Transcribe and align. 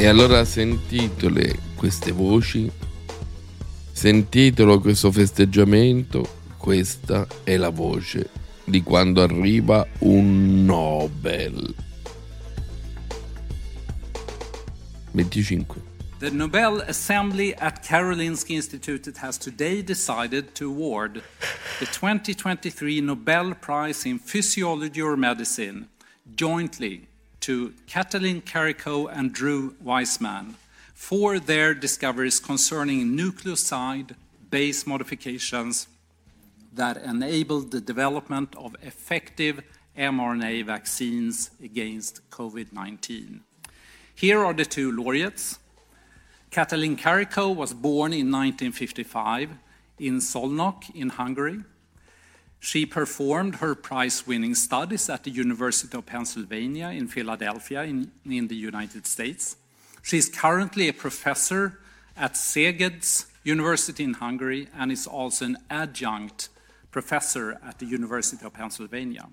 E 0.00 0.06
allora 0.06 0.46
sentitele 0.46 1.58
queste 1.76 2.10
voci, 2.10 2.72
sentitelo 3.92 4.80
questo 4.80 5.12
festeggiamento, 5.12 6.26
questa 6.56 7.26
è 7.44 7.58
la 7.58 7.68
voce 7.68 8.30
di 8.64 8.82
quando 8.82 9.20
arriva 9.20 9.86
un 9.98 10.64
Nobel. 10.64 11.74
25. 15.10 15.82
The 16.18 16.30
Nobel 16.30 16.82
Assembly 16.88 17.54
at 17.58 17.86
Karolinska 17.86 18.54
Institutet 18.54 19.18
has 19.18 19.36
today 19.36 19.82
decided 19.82 20.54
to 20.54 20.64
award 20.64 21.22
the 21.78 21.84
2023 21.84 23.02
Nobel 23.02 23.54
Prize 23.54 24.08
in 24.08 24.18
Physiology 24.18 25.02
or 25.02 25.18
Medicine 25.18 25.88
jointly 26.34 27.09
to 27.40 27.74
Katalin 27.86 28.42
Karikó 28.42 29.10
and 29.10 29.32
Drew 29.32 29.74
Weissman 29.80 30.56
for 30.94 31.38
their 31.38 31.74
discoveries 31.74 32.38
concerning 32.38 33.16
nucleoside 33.16 34.14
base 34.50 34.86
modifications 34.86 35.88
that 36.72 36.96
enabled 36.98 37.70
the 37.70 37.80
development 37.80 38.54
of 38.56 38.76
effective 38.82 39.62
mRNA 39.96 40.66
vaccines 40.66 41.50
against 41.62 42.28
COVID 42.30 42.72
19. 42.72 43.40
Here 44.14 44.44
are 44.44 44.52
the 44.52 44.64
two 44.64 44.92
laureates. 44.92 45.58
Katalin 46.50 46.98
Karikó 46.98 47.54
was 47.54 47.72
born 47.72 48.12
in 48.12 48.30
1955 48.30 49.50
in 49.98 50.18
Solnok 50.18 50.94
in 50.94 51.10
Hungary. 51.10 51.60
She 52.60 52.84
performed 52.84 53.56
her 53.56 53.74
prize 53.74 54.26
winning 54.26 54.54
studies 54.54 55.08
at 55.08 55.24
the 55.24 55.30
University 55.30 55.96
of 55.96 56.04
Pennsylvania 56.04 56.88
in 56.88 57.08
Philadelphia 57.08 57.84
in, 57.84 58.12
in 58.26 58.48
the 58.48 58.54
United 58.54 59.06
States. 59.06 59.56
She 60.02 60.18
is 60.18 60.28
currently 60.28 60.88
a 60.88 60.92
professor 60.92 61.80
at 62.16 62.34
Szeged's 62.34 63.26
University 63.44 64.04
in 64.04 64.14
Hungary 64.14 64.68
and 64.76 64.92
is 64.92 65.06
also 65.06 65.46
an 65.46 65.56
adjunct 65.70 66.50
professor 66.90 67.58
at 67.64 67.78
the 67.78 67.86
University 67.86 68.44
of 68.44 68.52
Pennsylvania. 68.52 69.26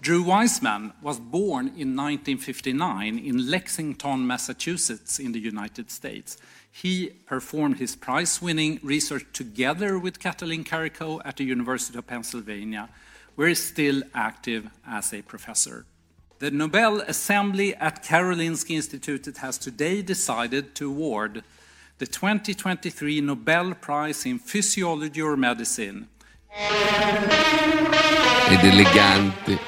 Drew 0.00 0.22
Weissman 0.22 0.92
was 1.02 1.18
born 1.18 1.68
in 1.68 1.96
1959 1.96 3.18
in 3.18 3.50
Lexington, 3.50 4.26
Massachusetts, 4.26 5.18
in 5.18 5.32
the 5.32 5.40
United 5.40 5.90
States. 5.90 6.36
He 6.82 7.08
performed 7.24 7.78
his 7.78 7.96
prize 7.96 8.42
winning 8.42 8.80
research 8.82 9.24
together 9.32 9.98
with 9.98 10.18
Katalin 10.18 10.62
Karikó 10.62 11.22
at 11.24 11.38
the 11.38 11.44
University 11.44 11.96
of 11.96 12.06
Pennsylvania, 12.06 12.90
where 13.34 13.48
he's 13.48 13.64
still 13.64 14.02
active 14.14 14.68
as 14.86 15.14
a 15.14 15.22
professor. 15.22 15.86
The 16.38 16.50
Nobel 16.50 17.00
Assembly 17.00 17.74
at 17.76 18.04
Karolinska 18.04 18.76
Institutet 18.76 19.38
has 19.38 19.56
today 19.56 20.02
decided 20.02 20.74
to 20.74 20.90
award 20.90 21.44
the 21.96 22.06
2023 22.06 23.22
Nobel 23.22 23.74
Prize 23.74 24.26
in 24.26 24.38
Physiology 24.38 25.22
or 25.22 25.34
Medicine 25.38 26.08
Ed 28.50 28.64
elegante 28.64 29.58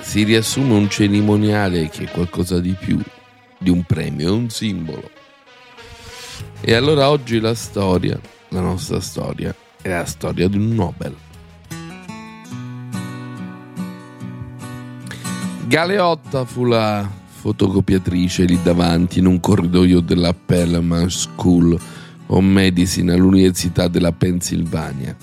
si 0.00 0.24
riassume 0.24 0.74
un 0.74 0.90
cerimoniale 0.90 1.88
che 1.88 2.06
è 2.06 2.10
qualcosa 2.10 2.58
di 2.58 2.74
più 2.76 3.00
di 3.58 3.70
un 3.70 3.84
premio, 3.84 4.26
è 4.26 4.32
un 4.32 4.50
simbolo. 4.50 5.17
E 6.60 6.74
allora 6.74 7.08
oggi 7.08 7.38
la 7.38 7.54
storia, 7.54 8.20
la 8.48 8.60
nostra 8.60 9.00
storia, 9.00 9.54
è 9.80 9.90
la 9.90 10.04
storia 10.04 10.48
di 10.48 10.56
un 10.56 10.74
Nobel. 10.74 11.14
Galeotta 15.66 16.44
fu 16.44 16.64
la 16.64 17.08
fotocopiatrice 17.26 18.44
lì 18.44 18.58
davanti 18.62 19.20
in 19.20 19.26
un 19.26 19.38
corridoio 19.38 20.00
della 20.00 20.34
Pelham 20.34 21.06
School 21.06 21.78
of 22.26 22.42
Medicine 22.42 23.12
all'Università 23.12 23.86
della 23.86 24.12
Pennsylvania. 24.12 25.16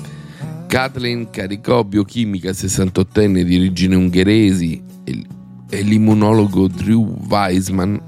Kathleen 0.68 1.30
Caricò, 1.30 1.84
biochimica 1.84 2.52
68enne 2.52 3.42
di 3.42 3.58
origini 3.58 3.96
ungheresi, 3.96 4.84
e 5.04 5.82
l'immunologo 5.82 6.68
Drew 6.68 7.18
Weissman, 7.28 8.02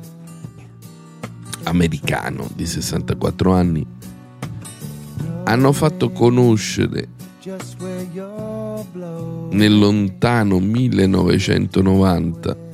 americano 1.68 2.50
di 2.54 2.66
64 2.66 3.54
anni, 3.54 3.86
hanno 5.44 5.72
fatto 5.72 6.12
conoscere 6.12 7.08
nel 9.50 9.78
lontano 9.78 10.60
1990 10.60 12.66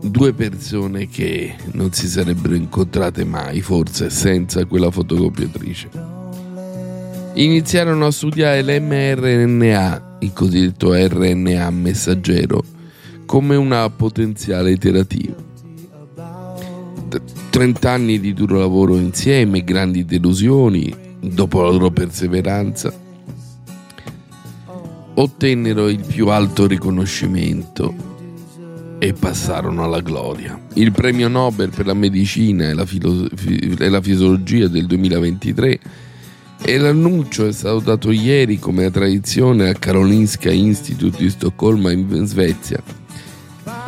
due 0.00 0.32
persone 0.32 1.08
che 1.08 1.54
non 1.72 1.92
si 1.92 2.08
sarebbero 2.08 2.54
incontrate 2.54 3.24
mai, 3.24 3.60
forse 3.60 4.10
senza 4.10 4.64
quella 4.64 4.90
fotocopiatrice. 4.90 5.88
Iniziarono 7.34 8.06
a 8.06 8.10
studiare 8.10 8.62
l'mRNA, 8.62 10.16
il 10.20 10.32
cosiddetto 10.32 10.92
RNA 10.92 11.70
messaggero, 11.70 12.64
come 13.26 13.56
una 13.56 13.88
potenziale 13.90 14.76
terapia. 14.76 15.47
T- 17.50 17.58
30 17.58 17.90
anni 17.90 18.20
di 18.20 18.34
duro 18.34 18.58
lavoro 18.58 18.96
insieme, 18.96 19.64
grandi 19.64 20.04
delusioni, 20.04 20.94
dopo 21.20 21.62
la 21.62 21.70
loro 21.70 21.90
perseveranza, 21.90 22.92
ottennero 25.14 25.88
il 25.88 26.04
più 26.06 26.28
alto 26.28 26.66
riconoscimento 26.66 27.92
e 28.98 29.12
passarono 29.12 29.82
alla 29.82 30.00
gloria. 30.00 30.60
Il 30.74 30.92
premio 30.92 31.28
Nobel 31.28 31.70
per 31.70 31.86
la 31.86 31.94
medicina 31.94 32.68
e 32.68 32.74
la, 32.74 32.86
filo- 32.86 33.28
fi- 33.34 33.76
e 33.78 33.88
la 33.88 34.00
fisiologia 34.00 34.68
del 34.68 34.86
2023 34.86 35.80
e 36.62 36.78
l'annuncio 36.78 37.46
è 37.46 37.52
stato 37.52 37.80
dato 37.80 38.10
ieri 38.10 38.58
come 38.58 38.84
a 38.84 38.90
tradizione 38.90 39.68
al 39.68 39.78
Karolinska 39.78 40.50
Institute 40.50 41.16
di 41.16 41.30
Stoccolma 41.30 41.92
in 41.92 42.26
Svezia 42.26 42.82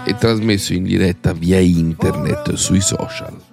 e 0.04 0.14
trasmesso 0.16 0.72
in 0.72 0.84
diretta 0.84 1.32
via 1.32 1.58
internet 1.58 2.54
sui 2.54 2.80
social. 2.80 3.49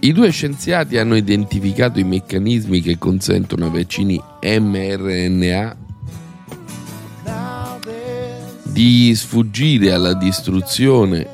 I 0.00 0.12
due 0.12 0.30
scienziati 0.30 0.96
hanno 0.96 1.16
identificato 1.16 1.98
i 1.98 2.04
meccanismi 2.04 2.80
che 2.80 2.98
consentono 2.98 3.64
ai 3.64 3.72
vaccini 3.72 4.22
mRNA 4.40 5.76
di 8.62 9.12
sfuggire 9.16 9.92
alla 9.92 10.14
distruzione 10.14 11.26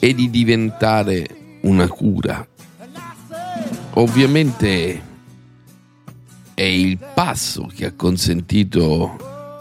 e 0.00 0.14
di 0.14 0.30
diventare 0.30 1.60
una 1.60 1.86
cura. 1.86 2.44
Ovviamente 3.92 5.00
è 6.54 6.62
il 6.62 6.98
passo 7.14 7.70
che 7.72 7.86
ha 7.86 7.92
consentito 7.92 9.60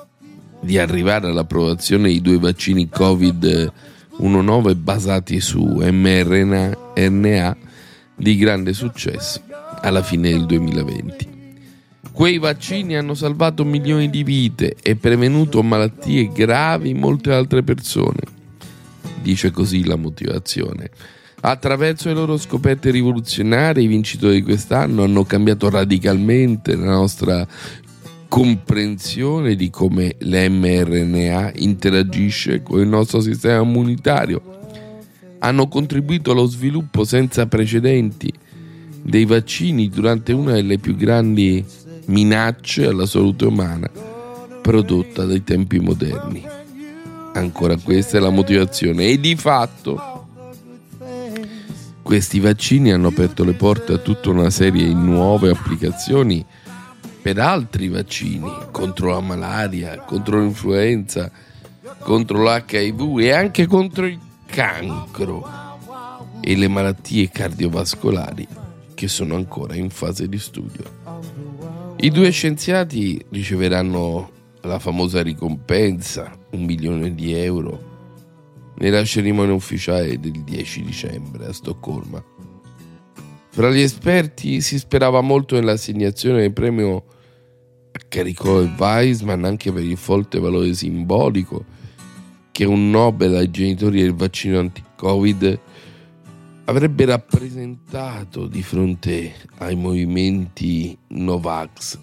di 0.61 0.79
arrivare 0.79 1.27
all'approvazione 1.27 2.09
di 2.09 2.21
due 2.21 2.39
vaccini 2.39 2.89
Covid-19 2.91 3.90
basati 4.75 5.39
su 5.39 5.63
mRNA 5.63 6.77
RNA 6.95 7.57
di 8.15 8.35
grande 8.35 8.73
successo 8.73 9.41
alla 9.81 10.03
fine 10.03 10.29
del 10.29 10.45
2020. 10.45 11.29
Quei 12.11 12.37
vaccini 12.37 12.95
hanno 12.95 13.13
salvato 13.13 13.63
milioni 13.63 14.09
di 14.09 14.23
vite 14.23 14.75
e 14.81 14.95
prevenuto 14.95 15.63
malattie 15.63 16.29
gravi 16.31 16.89
in 16.89 16.97
molte 16.97 17.31
altre 17.31 17.63
persone. 17.63 18.19
Dice 19.21 19.49
così 19.51 19.85
la 19.85 19.95
motivazione. 19.95 20.89
Attraverso 21.43 22.09
le 22.09 22.13
loro 22.13 22.37
scoperte 22.37 22.91
rivoluzionarie, 22.91 23.83
i 23.83 23.87
vincitori 23.87 24.35
di 24.35 24.41
quest'anno 24.43 25.03
hanno 25.03 25.23
cambiato 25.23 25.69
radicalmente 25.69 26.75
la 26.75 26.91
nostra 26.91 27.47
comprensione 28.31 29.55
di 29.55 29.69
come 29.69 30.15
l'mRNA 30.19 31.51
interagisce 31.55 32.63
con 32.63 32.79
il 32.79 32.87
nostro 32.87 33.19
sistema 33.19 33.61
immunitario. 33.61 34.41
Hanno 35.39 35.67
contribuito 35.67 36.31
allo 36.31 36.45
sviluppo 36.45 37.03
senza 37.03 37.45
precedenti 37.47 38.31
dei 39.01 39.25
vaccini 39.25 39.89
durante 39.89 40.31
una 40.31 40.53
delle 40.53 40.77
più 40.77 40.95
grandi 40.95 41.61
minacce 42.05 42.85
alla 42.85 43.05
salute 43.05 43.43
umana 43.43 43.91
prodotta 44.61 45.25
dai 45.25 45.43
tempi 45.43 45.79
moderni. 45.79 46.41
Ancora 47.33 47.75
questa 47.75 48.17
è 48.17 48.21
la 48.21 48.29
motivazione 48.29 49.07
e 49.07 49.19
di 49.19 49.35
fatto 49.35 50.27
questi 52.01 52.39
vaccini 52.39 52.93
hanno 52.93 53.09
aperto 53.09 53.43
le 53.43 53.53
porte 53.53 53.91
a 53.91 53.97
tutta 53.97 54.29
una 54.29 54.49
serie 54.49 54.85
di 54.85 54.93
nuove 54.93 55.49
applicazioni 55.49 56.45
per 57.21 57.37
altri 57.39 57.87
vaccini 57.87 58.51
contro 58.71 59.11
la 59.11 59.19
malaria, 59.19 59.99
contro 59.99 60.39
l'influenza, 60.39 61.31
contro 61.99 62.41
l'HIV 62.43 63.19
e 63.19 63.31
anche 63.31 63.67
contro 63.67 64.05
il 64.05 64.19
cancro 64.45 65.47
e 66.41 66.55
le 66.55 66.67
malattie 66.67 67.29
cardiovascolari 67.29 68.47
che 68.95 69.07
sono 69.07 69.35
ancora 69.35 69.75
in 69.75 69.89
fase 69.89 70.27
di 70.27 70.39
studio. 70.39 70.83
I 71.97 72.09
due 72.09 72.31
scienziati 72.31 73.23
riceveranno 73.29 74.31
la 74.61 74.79
famosa 74.79 75.21
ricompensa, 75.21 76.35
un 76.51 76.63
milione 76.63 77.13
di 77.13 77.33
euro, 77.33 77.89
nella 78.77 79.03
cerimonia 79.03 79.53
ufficiale 79.53 80.19
del 80.19 80.43
10 80.43 80.81
dicembre 80.81 81.45
a 81.45 81.53
Stoccolma. 81.53 82.23
Fra 83.53 83.69
gli 83.69 83.81
esperti 83.81 84.61
si 84.61 84.79
sperava 84.79 85.19
molto 85.19 85.55
nell'assegnazione 85.55 86.39
del 86.39 86.53
premio 86.53 87.03
a 87.91 87.99
Caricò 88.07 88.61
e 88.61 88.71
Weisman 88.77 89.43
anche 89.43 89.73
per 89.73 89.83
il 89.83 89.97
forte 89.97 90.39
valore 90.39 90.73
simbolico 90.73 91.65
che 92.51 92.63
un 92.63 92.89
Nobel 92.89 93.35
ai 93.35 93.51
genitori 93.51 94.01
del 94.01 94.13
vaccino 94.13 94.57
anti-Covid 94.59 95.59
avrebbe 96.65 97.03
rappresentato 97.03 98.47
di 98.47 98.63
fronte 98.63 99.33
ai 99.57 99.75
movimenti 99.75 100.97
Novax 101.07 101.99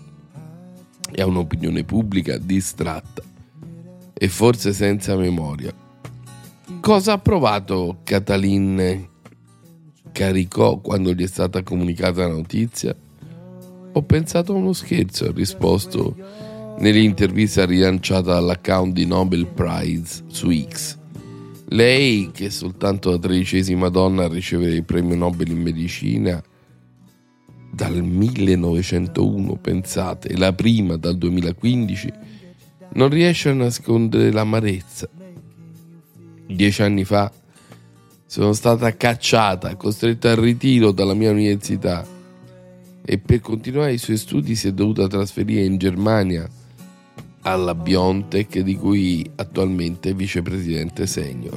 e 1.10 1.22
a 1.22 1.26
un'opinione 1.26 1.82
pubblica 1.84 2.36
distratta 2.36 3.22
e 4.12 4.28
forse 4.28 4.74
senza 4.74 5.16
memoria. 5.16 5.72
Cosa 6.80 7.12
ha 7.14 7.18
provato 7.18 8.00
Catalin 8.04 9.07
Caricò 10.12 10.78
quando 10.78 11.12
gli 11.12 11.22
è 11.22 11.26
stata 11.26 11.62
comunicata 11.62 12.26
la 12.26 12.34
notizia? 12.34 12.94
Ho 13.92 14.02
pensato 14.02 14.52
a 14.52 14.56
uno 14.56 14.72
scherzo, 14.72 15.26
ha 15.26 15.32
risposto 15.34 16.14
nell'intervista 16.78 17.64
rilanciata 17.64 18.34
dall'account 18.34 18.92
di 18.92 19.06
Nobel 19.06 19.46
Prize 19.46 20.24
su 20.28 20.50
X. 20.50 20.96
Lei, 21.70 22.30
che 22.32 22.46
è 22.46 22.50
soltanto 22.50 23.10
la 23.10 23.18
tredicesima 23.18 23.88
donna 23.88 24.24
a 24.24 24.28
ricevere 24.28 24.74
il 24.74 24.84
premio 24.84 25.16
Nobel 25.16 25.50
in 25.50 25.60
medicina 25.60 26.42
dal 27.70 28.02
1901, 28.02 29.56
pensate, 29.56 30.28
e 30.28 30.36
la 30.36 30.52
prima 30.52 30.96
dal 30.96 31.18
2015, 31.18 32.12
non 32.94 33.08
riesce 33.10 33.50
a 33.50 33.54
nascondere 33.54 34.32
l'amarezza. 34.32 35.08
Dieci 36.46 36.82
anni 36.82 37.04
fa 37.04 37.30
sono 38.28 38.52
stata 38.52 38.94
cacciata, 38.94 39.74
costretta 39.76 40.30
al 40.30 40.36
ritiro 40.36 40.92
dalla 40.92 41.14
mia 41.14 41.30
università 41.30 42.06
e 43.02 43.16
per 43.16 43.40
continuare 43.40 43.94
i 43.94 43.98
suoi 43.98 44.18
studi 44.18 44.54
si 44.54 44.68
è 44.68 44.72
dovuta 44.72 45.06
trasferire 45.06 45.64
in 45.64 45.78
Germania 45.78 46.46
alla 47.40 47.74
Biontech 47.74 48.58
di 48.58 48.76
cui 48.76 49.28
attualmente 49.36 50.10
è 50.10 50.14
vicepresidente 50.14 51.06
senior. 51.06 51.56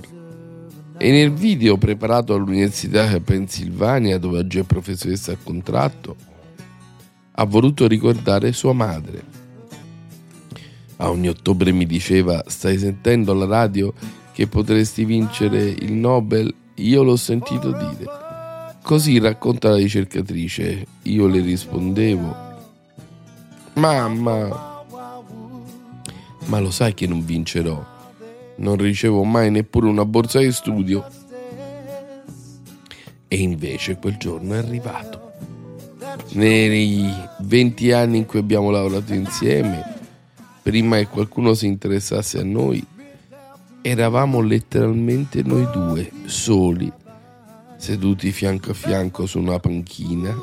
E 0.98 1.12
nel 1.12 1.34
video 1.34 1.76
preparato 1.76 2.34
all'Università 2.34 3.06
di 3.06 3.20
Pennsylvania, 3.20 4.18
dove 4.18 4.38
oggi 4.38 4.60
è 4.60 4.64
professoressa 4.64 5.34
a 5.34 5.38
contratto, 5.44 6.16
ha 7.32 7.44
voluto 7.44 7.86
ricordare 7.86 8.54
sua 8.54 8.72
madre. 8.72 9.22
A 10.98 11.10
ogni 11.10 11.28
ottobre 11.28 11.74
mi 11.74 11.86
diceva: 11.86 12.42
Stai 12.48 12.78
sentendo 12.78 13.34
alla 13.34 13.46
radio 13.46 13.94
che 14.34 14.48
potresti 14.48 15.06
vincere 15.06 15.64
il 15.64 15.94
Nobel? 15.94 16.54
Io 16.76 17.04
l'ho 17.04 17.16
sentito 17.16 17.72
dire. 17.72 18.06
Così 18.82 19.20
racconta 19.20 19.70
la 19.70 19.76
ricercatrice. 19.76 20.86
Io 21.04 21.28
le 21.28 21.42
rispondevo: 21.42 22.36
Mamma, 23.74 24.84
ma 26.46 26.60
lo 26.60 26.72
sai 26.72 26.94
che 26.94 27.08
non 27.08 27.24
vincerò. 27.24 27.86
Non 28.58 28.78
ricevo 28.78 29.24
mai 29.24 29.52
neppure 29.52 29.88
una 29.88 30.06
borsa 30.06 30.40
di 30.40 30.52
studio. 30.52 31.06
E 33.28 33.38
invece 33.38 33.98
quel 33.98 34.18
giorno 34.18 34.56
è 34.56 34.58
arrivato. 34.58 35.32
Nei 36.34 37.10
20 37.40 37.92
anni 37.92 38.18
in 38.18 38.26
cui 38.26 38.40
abbiamo 38.40 38.70
lavorato 38.70 39.14
insieme, 39.14 39.84
prima 40.62 40.98
che 40.98 41.08
qualcuno 41.08 41.54
si 41.54 41.68
interessasse 41.68 42.40
a 42.40 42.44
noi, 42.44 42.86
eravamo 43.82 44.42
letteralmente 44.42 45.42
noi 45.44 45.68
due, 45.72 46.10
soli, 46.26 46.92
seduti 47.78 48.32
fianco 48.32 48.72
a 48.72 48.74
fianco 48.76 49.26
su 49.26 49.40
una 49.40 49.60
panchina, 49.60 50.36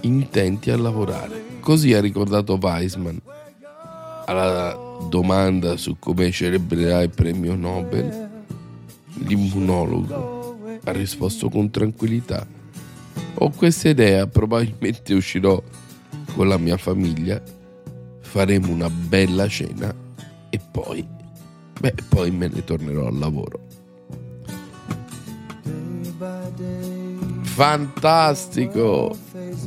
intenti 0.00 0.70
a 0.70 0.76
lavorare. 0.76 1.60
Così 1.60 1.94
ha 1.94 2.00
ricordato 2.00 2.58
Weisman 2.60 3.20
alla 4.26 4.76
domanda 5.08 5.76
su 5.76 5.96
come 5.98 6.30
celebrerà 6.30 7.02
il 7.02 7.10
premio 7.10 7.54
Nobel, 7.54 8.30
l'immunologo 9.26 10.56
ha 10.84 10.92
risposto 10.92 11.48
con 11.48 11.70
tranquillità. 11.70 12.46
Ho 13.34 13.50
questa 13.50 13.88
idea, 13.88 14.26
probabilmente 14.26 15.14
uscirò 15.14 15.62
con 16.34 16.48
la 16.48 16.58
mia 16.58 16.76
famiglia, 16.76 17.42
faremo 18.20 18.72
una 18.72 18.88
bella 18.88 19.48
cena 19.48 19.94
e 20.50 20.60
poi, 20.70 21.06
beh, 21.80 21.94
poi 22.08 22.30
me 22.30 22.48
ne 22.48 22.64
tornerò 22.64 23.06
al 23.06 23.18
lavoro. 23.18 23.60
Fantastico! 27.42 29.16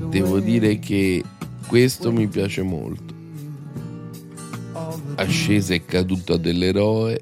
Devo 0.10 0.40
dire 0.40 0.80
che 0.80 1.24
questo 1.68 2.12
mi 2.12 2.28
piace 2.28 2.62
molto 2.62 3.14
ascesa 5.16 5.74
e 5.74 5.86
caduta 5.86 6.38
dell'eroe, 6.38 7.22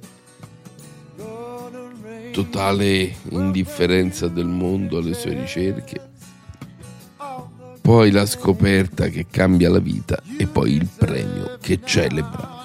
totale 2.32 3.16
indifferenza 3.30 4.28
del 4.28 4.48
mondo 4.48 4.98
alle 4.98 5.14
sue 5.14 5.40
ricerche, 5.40 6.10
poi 7.82 8.12
la 8.12 8.26
scoperta 8.26 9.08
che 9.08 9.28
cambia 9.30 9.70
la 9.70 9.80
vita 9.80 10.22
e 10.38 10.48
poi 10.48 10.74
il 10.74 10.88
premio 10.96 11.58
che 11.62 11.80
celebra 11.84 12.63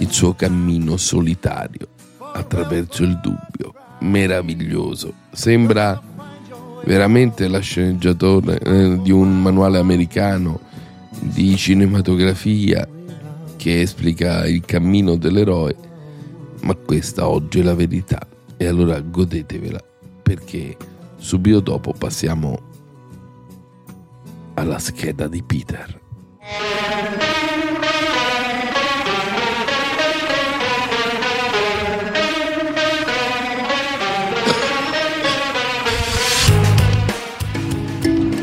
il 0.00 0.10
suo 0.10 0.34
cammino 0.34 0.96
solitario 0.96 1.88
attraverso 2.32 3.02
il 3.02 3.18
dubbio. 3.20 3.74
Meraviglioso, 4.00 5.12
sembra 5.32 6.00
veramente 6.84 7.48
la 7.48 7.58
sceneggiatore 7.58 8.58
eh, 8.60 8.98
di 9.02 9.10
un 9.10 9.42
manuale 9.42 9.78
americano 9.78 10.60
di 11.20 11.56
cinematografia 11.56 12.88
che 13.56 13.80
esplica 13.80 14.46
il 14.46 14.64
cammino 14.64 15.16
dell'eroe, 15.16 15.74
ma 16.62 16.74
questa 16.74 17.28
oggi 17.28 17.58
è 17.58 17.62
la 17.62 17.74
verità 17.74 18.20
e 18.56 18.66
allora 18.66 19.00
godetevela 19.00 19.80
perché 20.22 20.76
subito 21.16 21.60
dopo 21.60 21.92
passiamo 21.92 22.60
alla 24.54 24.78
scheda 24.78 25.26
di 25.26 25.42
Peter. 25.42 26.00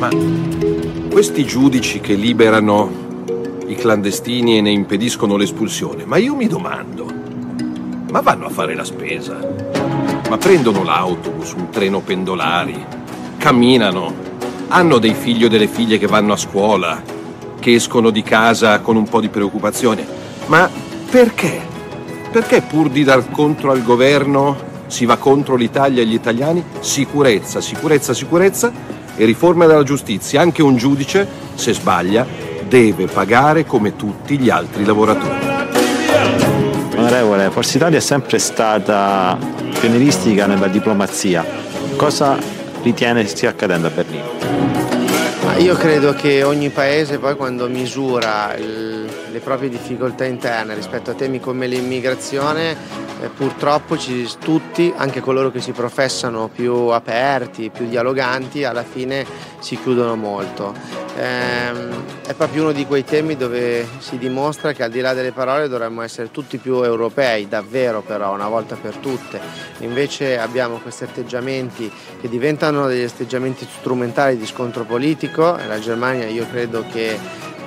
Ma 0.06 1.10
questi 1.10 1.46
giudici 1.46 2.00
che 2.00 2.14
liberano 2.14 3.24
i 3.66 3.74
clandestini 3.74 4.60
e 4.60 4.62
ne 4.62 4.70
impediscono 4.70 5.36
l'espulsione, 5.36 6.06
ma 6.06 6.18
io 6.18 6.36
mi 6.36 6.46
domando, 6.46 7.12
ma 8.12 8.20
vanno 8.20 8.46
a 8.46 8.50
fare 8.50 8.76
la 8.76 8.84
spesa? 8.84 9.40
Ma 10.30 10.38
prendono 10.38 10.84
l'autobus, 10.84 11.54
un 11.54 11.70
treno 11.72 12.02
pendolari, 12.02 12.86
camminano, 13.38 14.14
hanno 14.68 15.00
dei 15.00 15.16
figli 15.16 15.46
o 15.46 15.50
delle 15.50 15.68
figlie 15.68 15.98
che 15.98 16.06
vanno 16.06 16.34
a 16.34 16.38
scuola, 16.38 17.02
che 17.60 17.74
escono 17.74 18.12
di 18.12 18.22
casa 18.22 18.82
con 18.82 18.96
un 18.98 19.10
po' 19.10 19.22
di 19.22 19.30
preoccupazione. 19.30 20.06
Ma 20.46 20.70
perché? 21.10 21.62
Perché 22.32 22.62
pur 22.62 22.90
di 22.90 23.04
dar 23.04 23.32
contro 23.32 23.72
al 23.72 23.82
governo 23.82 24.74
si 24.86 25.06
va 25.06 25.18
contro 25.18 25.56
l'Italia 25.56 26.04
e 26.04 26.06
gli 26.06 26.14
italiani? 26.14 26.64
Sicurezza, 26.80 27.60
sicurezza, 27.60 28.14
sicurezza 28.14 28.95
e 29.16 29.26
riforma 29.26 29.66
della 29.66 29.84
giustizia. 29.84 30.42
Anche 30.42 30.62
un 30.62 30.76
giudice, 30.78 31.28
se 31.56 31.74
sbaglia, 31.74 32.26
deve 32.68 33.06
pagare 33.06 33.66
come 33.66 33.96
tutti 33.96 34.38
gli 34.38 34.50
altri 34.50 34.86
lavoratori. 34.86 35.54
Onorevole, 36.98 37.50
Forza 37.52 37.78
Italia 37.78 37.98
è 37.98 38.02
sempre 38.02 38.40
stata 38.40 39.38
pionieristica 39.80 40.46
nella 40.46 40.68
diplomazia. 40.68 41.46
Cosa 41.96 42.38
ritiene 42.82 43.26
stia 43.28 43.50
accadendo 43.50 43.88
a 43.88 43.90
Berlino? 43.90 44.34
Io 45.58 45.76
credo 45.76 46.14
che 46.14 46.44
ogni 46.44 46.70
paese 46.70 47.18
poi 47.18 47.36
quando 47.36 47.68
misura 47.68 48.56
il- 48.58 49.08
le 49.32 49.40
proprie 49.40 49.70
difficoltà 49.70 50.26
interne 50.26 50.76
rispetto 50.76 51.12
a 51.12 51.14
temi 51.14 51.40
come 51.40 51.68
l'immigrazione, 51.68 52.76
eh, 53.22 53.30
purtroppo 53.30 53.98
ci- 53.98 54.30
tutti, 54.40 54.94
anche 54.96 55.22
coloro 55.22 55.52
che 55.52 55.62
si 55.62 55.72
professano 55.72 56.50
più 56.54 56.74
aperti, 56.88 57.70
più 57.70 57.88
dialoganti, 57.88 58.64
alla 58.64 58.84
fine 58.84 59.26
si 59.60 59.80
chiudono 59.80 60.16
molto. 60.16 60.74
Ehm, 61.18 62.04
è 62.28 62.34
proprio 62.34 62.64
uno 62.64 62.72
di 62.74 62.86
quei 62.86 63.06
temi 63.06 63.38
dove 63.38 63.88
si 64.00 64.18
dimostra 64.18 64.74
che 64.74 64.84
al 64.84 64.92
di 64.92 65.00
là 65.00 65.14
delle 65.14 65.32
parole 65.32 65.70
dovremmo 65.70 66.02
essere 66.02 66.30
tutti 66.30 66.58
più 66.58 66.84
europei, 66.84 67.48
davvero 67.48 68.02
però, 68.02 68.34
una 68.34 68.50
volta 68.50 68.76
per 68.76 68.96
tutte. 68.98 69.40
Invece 69.80 70.38
abbiamo 70.38 70.78
questi 70.78 71.06
atteggiamenti 71.06 71.92
che 72.20 72.28
diventano 72.28 72.88
degli 72.88 73.04
atteggiamenti 73.04 73.66
strumentali 73.80 74.38
di 74.38 74.46
scontro 74.46 74.84
politico 74.84 75.58
e 75.58 75.66
la 75.68 75.80
Germania 75.80 76.28
io 76.28 76.46
credo 76.50 76.84
che 76.92 77.18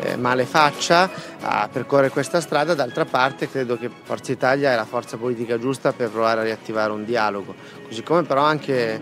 eh, 0.02 0.16
male 0.16 0.44
faccia 0.44 1.10
a 1.40 1.68
percorrere 1.70 2.10
questa 2.10 2.40
strada, 2.40 2.74
d'altra 2.74 3.04
parte 3.04 3.48
credo 3.48 3.76
che 3.76 3.90
Forza 4.02 4.32
Italia 4.32 4.72
è 4.72 4.76
la 4.76 4.84
forza 4.84 5.16
politica 5.16 5.58
giusta 5.58 5.92
per 5.92 6.10
provare 6.10 6.40
a 6.40 6.44
riattivare 6.44 6.92
un 6.92 7.04
dialogo, 7.04 7.54
così 7.86 8.02
come 8.02 8.22
però 8.22 8.42
anche 8.42 8.94
eh, 8.94 9.00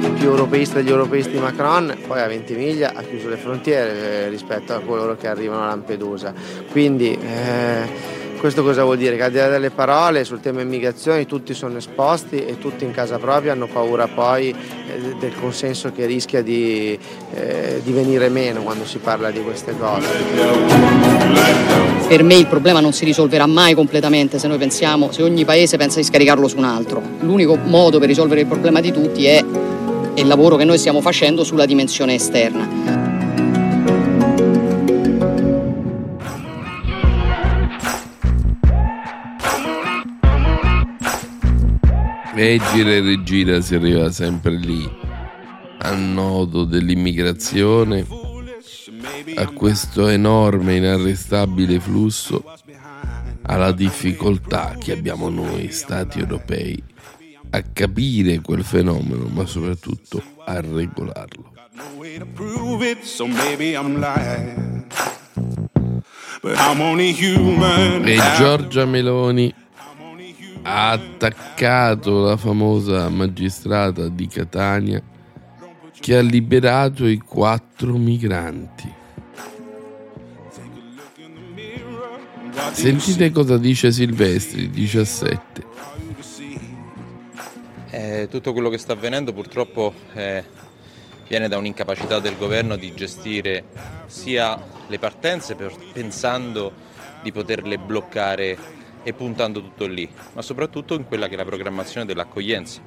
il 0.00 0.10
più 0.12 0.28
europeista 0.28 0.76
degli 0.76 0.90
europeisti 0.90 1.38
Macron 1.38 1.96
poi 2.06 2.20
a 2.20 2.26
Ventimiglia 2.26 2.92
ha 2.94 3.02
chiuso 3.02 3.28
le 3.28 3.36
frontiere 3.36 4.24
eh, 4.24 4.28
rispetto 4.28 4.74
a 4.74 4.80
coloro 4.80 5.16
che 5.16 5.28
arrivano 5.28 5.64
a 5.64 5.66
Lampedusa. 5.68 6.32
Quindi 6.70 7.18
eh, 7.18 8.22
questo 8.44 8.62
cosa 8.62 8.84
vuol 8.84 8.98
dire? 8.98 9.16
Che 9.16 9.22
al 9.22 9.30
di 9.30 9.38
là 9.38 9.48
delle 9.48 9.70
parole 9.70 10.22
sul 10.22 10.38
tema 10.38 10.60
immigrazione 10.60 11.24
tutti 11.24 11.54
sono 11.54 11.78
esposti 11.78 12.44
e 12.44 12.58
tutti 12.58 12.84
in 12.84 12.90
casa 12.90 13.16
propria 13.16 13.52
hanno 13.52 13.66
paura 13.66 14.06
poi 14.06 14.50
eh, 14.50 15.14
del 15.18 15.32
consenso 15.40 15.92
che 15.92 16.04
rischia 16.04 16.42
di, 16.42 16.98
eh, 17.32 17.80
di 17.82 17.92
venire 17.92 18.28
meno 18.28 18.60
quando 18.60 18.84
si 18.84 18.98
parla 18.98 19.30
di 19.30 19.40
queste 19.40 19.74
cose. 19.78 20.08
Per 22.06 22.22
me 22.22 22.34
il 22.34 22.46
problema 22.46 22.80
non 22.80 22.92
si 22.92 23.06
risolverà 23.06 23.46
mai 23.46 23.72
completamente 23.72 24.38
se 24.38 24.46
noi 24.46 24.58
pensiamo, 24.58 25.10
se 25.10 25.22
ogni 25.22 25.46
paese 25.46 25.78
pensa 25.78 26.00
di 26.00 26.04
scaricarlo 26.04 26.46
su 26.46 26.58
un 26.58 26.64
altro. 26.64 27.00
L'unico 27.20 27.56
modo 27.56 27.98
per 27.98 28.08
risolvere 28.08 28.42
il 28.42 28.46
problema 28.46 28.82
di 28.82 28.92
tutti 28.92 29.24
è, 29.24 29.42
è 29.42 30.20
il 30.20 30.26
lavoro 30.26 30.56
che 30.56 30.64
noi 30.64 30.76
stiamo 30.76 31.00
facendo 31.00 31.44
sulla 31.44 31.64
dimensione 31.64 32.12
esterna. 32.12 32.93
E 42.36 42.60
gira 42.72 42.90
e 42.90 43.00
rigira 43.00 43.60
si 43.60 43.76
arriva 43.76 44.10
sempre 44.10 44.56
lì, 44.56 44.90
al 45.78 45.98
nodo 45.98 46.64
dell'immigrazione, 46.64 48.04
a 49.36 49.46
questo 49.48 50.08
enorme, 50.08 50.76
inarrestabile 50.76 51.78
flusso, 51.78 52.44
alla 53.42 53.70
difficoltà 53.70 54.76
che 54.78 54.92
abbiamo 54.92 55.28
noi, 55.28 55.70
stati 55.70 56.18
europei, 56.18 56.82
a 57.50 57.62
capire 57.72 58.40
quel 58.40 58.64
fenomeno, 58.64 59.28
ma 59.28 59.46
soprattutto 59.46 60.20
a 60.44 60.60
regolarlo. 60.60 61.52
E 68.04 68.18
Giorgia 68.36 68.84
Meloni 68.84 69.54
ha 70.66 70.92
attaccato 70.92 72.24
la 72.24 72.36
famosa 72.38 73.08
magistrata 73.10 74.08
di 74.08 74.26
Catania 74.26 75.02
che 76.00 76.16
ha 76.16 76.20
liberato 76.20 77.06
i 77.06 77.18
quattro 77.18 77.96
migranti. 77.96 78.92
Sentite 82.72 83.30
cosa 83.30 83.58
dice 83.58 83.92
Silvestri, 83.92 84.70
17. 84.70 85.72
Eh, 87.90 88.28
tutto 88.30 88.52
quello 88.52 88.70
che 88.70 88.78
sta 88.78 88.94
avvenendo 88.94 89.32
purtroppo 89.32 89.92
eh, 90.14 90.44
viene 91.28 91.48
da 91.48 91.58
un'incapacità 91.58 92.20
del 92.20 92.36
governo 92.36 92.76
di 92.76 92.92
gestire 92.94 93.64
sia 94.06 94.60
le 94.88 94.98
partenze 94.98 95.54
per- 95.54 95.76
pensando 95.92 96.72
di 97.22 97.32
poterle 97.32 97.78
bloccare 97.78 98.82
e 99.04 99.12
puntando 99.12 99.60
tutto 99.60 99.86
lì, 99.86 100.10
ma 100.32 100.42
soprattutto 100.42 100.94
in 100.94 101.06
quella 101.06 101.28
che 101.28 101.34
è 101.34 101.36
la 101.36 101.44
programmazione 101.44 102.04
dell'accoglienza. 102.06 102.80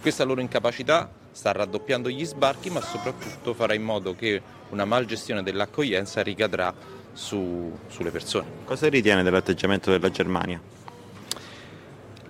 Questa 0.00 0.24
loro 0.24 0.40
incapacità 0.40 1.10
sta 1.30 1.52
raddoppiando 1.52 2.10
gli 2.10 2.24
sbarchi, 2.26 2.68
ma 2.70 2.80
soprattutto 2.80 3.54
farà 3.54 3.72
in 3.72 3.82
modo 3.82 4.14
che 4.14 4.42
una 4.70 4.84
malgestione 4.84 5.42
dell'accoglienza 5.42 6.22
ricadrà 6.22 6.74
su- 7.12 7.76
sulle 7.88 8.10
persone. 8.10 8.46
Cosa 8.64 8.88
ritiene 8.88 9.22
dell'atteggiamento 9.22 9.90
della 9.90 10.10
Germania? 10.10 10.60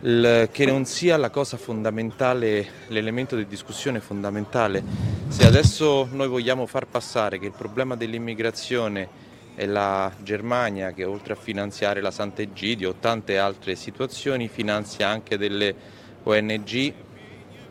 Il- 0.03 0.49
che 0.51 0.65
non 0.65 0.85
sia 0.85 1.17
la 1.17 1.31
cosa 1.31 1.57
fondamentale, 1.57 2.67
l'elemento 2.89 3.37
di 3.37 3.47
discussione 3.47 4.01
fondamentale. 4.01 4.83
Se 5.29 5.47
adesso 5.47 6.09
noi 6.11 6.29
vogliamo 6.29 6.67
far 6.67 6.87
passare 6.87 7.39
che 7.39 7.47
il 7.47 7.53
problema 7.53 7.97
dell'immigrazione 7.97 9.29
è 9.61 9.67
la 9.67 10.11
Germania 10.23 10.93
che 10.93 11.05
oltre 11.05 11.35
a 11.35 11.37
finanziare 11.37 12.01
la 12.01 12.11
Sant'Egidio 12.11 12.89
o 12.89 12.95
tante 12.99 13.37
altre 13.37 13.75
situazioni 13.75 14.49
finanzia 14.49 15.09
anche 15.09 15.37
delle 15.37 15.75
ONG, 16.23 16.95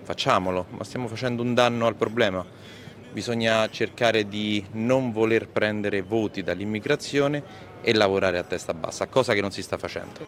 facciamolo, 0.04 0.68
ma 0.78 0.84
stiamo 0.84 1.08
facendo 1.08 1.42
un 1.42 1.56
danno 1.56 1.88
al 1.88 1.96
problema. 1.96 2.46
Bisogna 3.12 3.68
cercare 3.72 4.28
di 4.28 4.64
non 4.74 5.12
voler 5.12 5.48
prendere 5.50 6.04
voti 6.04 6.44
dall'immigrazione 6.44 7.42
e 7.82 7.92
lavorare 7.96 8.38
a 8.38 8.44
testa 8.44 8.76
bassa, 8.76 9.08
cosa 9.08 9.34
che 9.34 9.42
non 9.42 9.50
si 9.50 9.64
sta 9.64 9.80
facendo. 9.80 10.28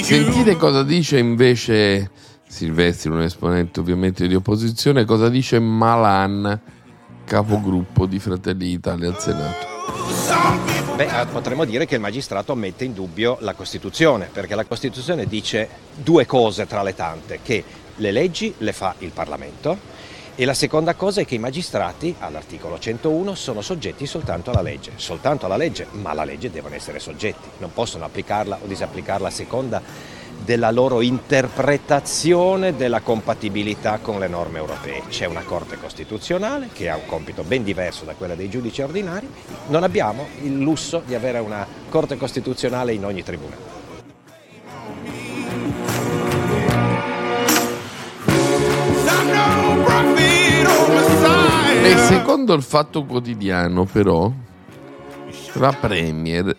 Sentite 0.00 0.56
cosa 0.56 0.82
dice 0.82 1.18
invece 1.18 2.10
Silvestri, 2.48 3.10
un 3.10 3.20
esponente 3.20 3.78
ovviamente 3.78 4.26
di 4.26 4.34
opposizione, 4.34 5.04
cosa 5.04 5.28
dice 5.28 5.58
Malan, 5.58 6.75
capogruppo 7.26 8.06
di 8.06 8.18
Fratelli 8.18 8.68
d'Italia 8.68 9.08
al 9.08 9.18
Senato. 9.18 9.74
Beh, 10.94 11.20
eh, 11.20 11.26
potremmo 11.26 11.64
dire 11.66 11.84
che 11.84 11.96
il 11.96 12.00
magistrato 12.00 12.54
mette 12.54 12.84
in 12.84 12.94
dubbio 12.94 13.36
la 13.40 13.52
Costituzione, 13.52 14.30
perché 14.32 14.54
la 14.54 14.64
Costituzione 14.64 15.26
dice 15.26 15.68
due 15.94 16.24
cose 16.24 16.66
tra 16.66 16.82
le 16.82 16.94
tante, 16.94 17.40
che 17.42 17.62
le 17.96 18.10
leggi 18.12 18.54
le 18.58 18.72
fa 18.72 18.94
il 19.00 19.10
Parlamento 19.10 19.94
e 20.38 20.44
la 20.44 20.54
seconda 20.54 20.94
cosa 20.94 21.22
è 21.22 21.26
che 21.26 21.34
i 21.34 21.38
magistrati, 21.38 22.14
all'articolo 22.18 22.78
101, 22.78 23.34
sono 23.34 23.60
soggetti 23.62 24.06
soltanto 24.06 24.50
alla 24.50 24.62
legge, 24.62 24.92
soltanto 24.96 25.46
alla 25.46 25.56
legge, 25.56 25.86
ma 25.92 26.10
alla 26.10 26.24
legge 26.24 26.50
devono 26.50 26.74
essere 26.74 26.98
soggetti, 26.98 27.48
non 27.58 27.72
possono 27.72 28.04
applicarla 28.04 28.58
o 28.62 28.66
disapplicarla 28.66 29.28
a 29.28 29.30
seconda 29.30 29.82
della 30.44 30.70
loro 30.70 31.00
interpretazione 31.00 32.76
della 32.76 33.00
compatibilità 33.00 33.98
con 34.00 34.18
le 34.18 34.28
norme 34.28 34.58
europee. 34.58 35.02
C'è 35.08 35.26
una 35.26 35.42
Corte 35.42 35.78
Costituzionale 35.78 36.68
che 36.72 36.88
ha 36.88 36.96
un 36.96 37.06
compito 37.06 37.42
ben 37.42 37.64
diverso 37.64 38.04
da 38.04 38.14
quella 38.14 38.34
dei 38.34 38.48
giudici 38.48 38.82
ordinari, 38.82 39.28
non 39.68 39.82
abbiamo 39.82 40.26
il 40.42 40.58
lusso 40.58 41.02
di 41.04 41.14
avere 41.14 41.38
una 41.38 41.66
Corte 41.88 42.16
Costituzionale 42.16 42.92
in 42.92 43.04
ogni 43.04 43.22
tribunale. 43.22 43.74
E 51.82 51.96
secondo 51.98 52.54
il 52.54 52.62
Fatto 52.62 53.04
Quotidiano, 53.04 53.84
però, 53.84 54.30
la 55.54 55.72
Premier, 55.72 56.56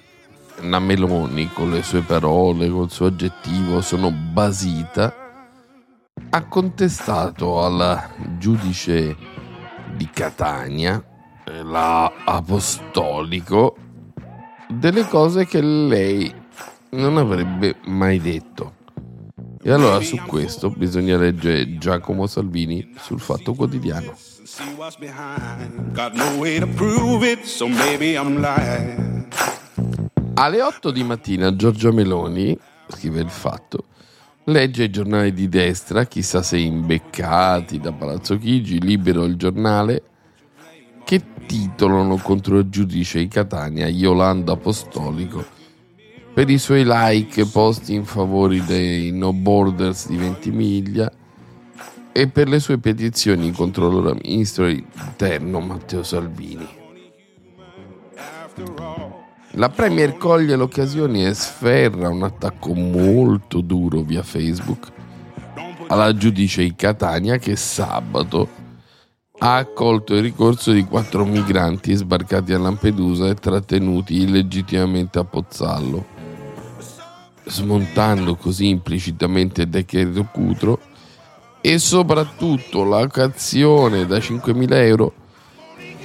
la 0.62 0.80
Meloni, 0.80 1.50
con 1.52 1.72
le 1.72 1.84
sue 1.84 2.02
parole, 2.02 2.70
col 2.70 2.90
suo 2.90 3.08
aggettivo, 3.08 3.82
sono 3.82 4.12
basita, 4.12 5.14
ha 6.30 6.44
contestato 6.46 7.64
al 7.64 8.02
giudice 8.38 9.16
di 9.96 10.10
Catania, 10.12 11.04
eh, 11.46 11.64
la 11.64 12.12
Apostolico, 12.26 13.76
delle 14.68 15.08
cose 15.08 15.46
che 15.46 15.62
lei 15.62 16.34
non 16.92 17.18
avrebbe 17.18 17.76
mai 17.86 18.20
detto. 18.20 18.76
E 19.62 19.72
allora 19.72 20.00
su 20.02 20.18
questo 20.26 20.70
bisogna 20.70 21.18
leggere 21.18 21.78
Giacomo 21.78 22.26
Salvini 22.26 22.94
sul 22.98 23.20
Fatto 23.20 23.54
Quotidiano. 23.54 24.14
see 24.48 24.74
what's 24.76 24.96
behind. 24.96 25.94
Got 25.94 26.16
no 26.16 26.40
way 26.40 26.60
to 26.60 26.68
prove 26.68 27.24
it, 27.24 27.46
so 27.46 27.68
maybe 27.68 28.16
I'm 28.16 28.42
lying. 28.42 29.07
Alle 30.40 30.62
8 30.62 30.92
di 30.92 31.04
mattina 31.04 31.56
Giorgia 31.56 31.92
Meloni, 31.92 32.56
scrive 32.90 33.22
il 33.22 33.30
fatto, 33.30 33.86
legge 34.44 34.84
i 34.84 34.92
giornali 34.92 35.34
di 35.34 35.50
destra, 35.50 36.06
chissà 36.06 36.44
se 36.44 36.60
imbeccati 36.60 37.80
da 37.80 37.92
Palazzo 37.92 38.38
Chigi, 38.38 38.80
libero 38.80 39.24
il 39.24 39.36
giornale, 39.36 40.04
che 41.04 41.24
titolano 41.48 42.18
contro 42.18 42.60
il 42.60 42.70
giudice 42.70 43.18
di 43.18 43.28
Catania 43.28 43.88
Yolanda 43.88 44.52
Apostolico 44.52 45.44
per 46.36 46.52
i 46.52 46.60
suoi 46.60 46.84
like 46.86 47.44
posti 47.48 47.96
in 47.96 48.06
favore 48.06 48.64
dei 48.64 49.12
no 49.12 49.34
borders 49.34 50.08
di 50.08 50.18
Ventimiglia 50.18 51.12
e 52.12 52.28
per 52.28 52.48
le 52.48 52.60
sue 52.60 52.78
petizioni 52.78 53.52
contro 53.52 53.90
l'ora 53.90 54.14
ministro 54.14 54.68
interno 54.68 55.60
Matteo 55.62 56.04
Salvini. 56.04 56.68
La 59.58 59.70
Premier 59.70 60.18
coglie 60.18 60.56
l'occasione 60.56 61.30
e 61.30 61.34
sferra 61.34 62.10
un 62.10 62.22
attacco 62.22 62.76
molto 62.76 63.62
duro 63.62 64.02
via 64.02 64.22
Facebook. 64.22 64.92
Alla 65.88 66.16
giudice 66.16 66.62
di 66.62 66.76
Catania 66.76 67.38
che 67.38 67.56
sabato 67.56 68.48
ha 69.40 69.56
accolto 69.56 70.14
il 70.14 70.22
ricorso 70.22 70.72
di 70.72 70.84
quattro 70.84 71.26
migranti 71.26 71.96
sbarcati 71.96 72.54
a 72.54 72.60
Lampedusa 72.60 73.30
e 73.30 73.34
trattenuti 73.34 74.22
illegittimamente 74.22 75.18
a 75.18 75.24
Pozzallo, 75.24 76.06
smontando 77.46 78.36
così 78.36 78.70
implicitamente 78.70 79.64
il 79.64 79.70
decreto 79.70 80.24
Cutro 80.32 80.80
e 81.62 81.80
soprattutto 81.80 82.84
la 82.84 83.08
cauzione 83.08 84.06
da 84.06 84.18
5.000 84.18 84.74
euro 84.74 85.14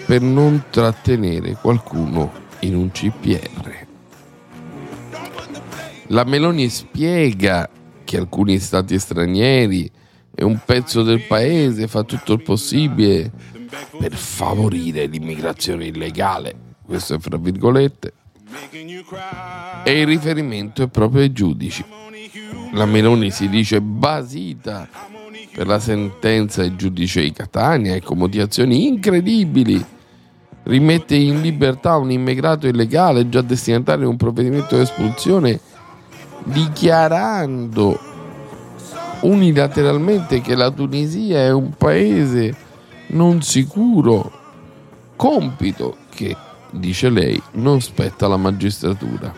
per 0.07 0.23
non 0.23 0.65
trattenere 0.71 1.59
qualcuno 1.61 2.41
in 2.63 2.75
un 2.75 2.91
CPR. 2.91 3.87
La 6.09 6.25
Meloni 6.25 6.69
spiega 6.69 7.69
che 8.05 8.17
alcuni 8.19 8.59
stati 8.59 8.99
stranieri 8.99 9.91
e 10.35 10.45
un 10.45 10.61
pezzo 10.65 11.03
del 11.03 11.23
paese 11.23 11.89
fa 11.89 12.03
tutto 12.03 12.35
il 12.35 12.43
possibile 12.43 13.31
per 13.99 14.13
favorire 14.15 15.07
l'immigrazione 15.07 15.87
illegale, 15.87 16.55
questo 16.85 17.15
è 17.15 17.19
fra 17.19 17.37
virgolette, 17.37 18.13
e 19.85 20.01
il 20.01 20.07
riferimento 20.07 20.83
è 20.83 20.89
proprio 20.89 21.23
ai 21.23 21.33
giudici. 21.33 21.85
La 22.73 22.87
Meloni 22.87 23.31
si 23.31 23.49
dice 23.49 23.81
basita 23.81 24.89
per 25.55 25.67
la 25.67 25.79
sentenza 25.79 26.63
del 26.63 26.77
giudice 26.77 27.23
di 27.23 27.33
Catania 27.33 27.95
e 27.95 28.03
con 28.03 28.19
motivazioni 28.19 28.87
incredibili 28.87 29.85
rimette 30.65 31.17
in 31.17 31.41
libertà 31.41 31.97
un 31.97 32.11
immigrato 32.11 32.67
illegale 32.67 33.29
già 33.29 33.43
destinatario 33.43 34.05
di 34.05 34.11
un 34.11 34.17
provvedimento 34.17 34.77
di 34.77 34.83
espulsione 34.83 35.61
dichiarando 36.45 37.99
unilateralmente 39.23 40.41
che 40.41 40.55
la 40.55 40.71
Tunisia 40.71 41.39
è 41.39 41.53
un 41.53 41.73
paese 41.77 42.71
non 43.09 43.43
sicuro, 43.43 44.31
compito 45.17 45.97
che, 46.11 46.37
dice 46.71 47.09
lei, 47.09 47.41
non 47.53 47.81
spetta 47.81 48.27
alla 48.27 48.37
magistratura. 48.37 49.33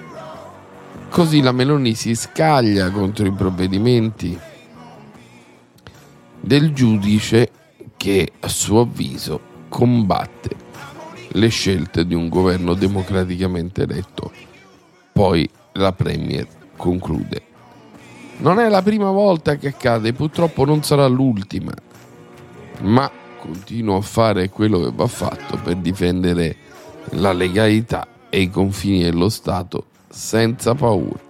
Così 1.11 1.43
la 1.43 1.52
Meloni 1.52 1.95
si 1.95 2.14
scaglia 2.14 2.90
contro 2.90 3.26
i 3.26 3.33
provvedimenti 3.33 4.38
del 6.40 6.73
giudice 6.73 7.50
che, 7.97 8.33
a 8.40 8.49
suo 8.49 8.81
avviso, 8.81 9.40
combatte 9.69 10.63
le 11.37 11.49
scelte 11.49 12.07
di 12.07 12.14
un 12.14 12.29
governo 12.29 12.75
democraticamente 12.75 13.83
eletto. 13.83 14.31
Poi 15.12 15.49
la 15.73 15.93
Premier 15.93 16.47
conclude. 16.76 17.43
Non 18.38 18.59
è 18.59 18.69
la 18.69 18.83
prima 18.83 19.11
volta 19.11 19.57
che 19.57 19.69
accade, 19.69 20.12
purtroppo 20.12 20.64
non 20.64 20.83
sarà 20.83 21.07
l'ultima, 21.07 21.73
ma 22.83 23.11
continuo 23.41 23.97
a 23.97 24.00
fare 24.00 24.49
quello 24.49 24.81
che 24.81 24.91
va 24.93 25.07
fatto 25.07 25.57
per 25.62 25.76
difendere 25.76 26.57
la 27.11 27.33
legalità 27.33 28.07
e 28.29 28.41
i 28.41 28.50
confini 28.50 29.03
dello 29.03 29.29
Stato 29.29 29.87
senza 30.08 30.75
paura. 30.75 31.21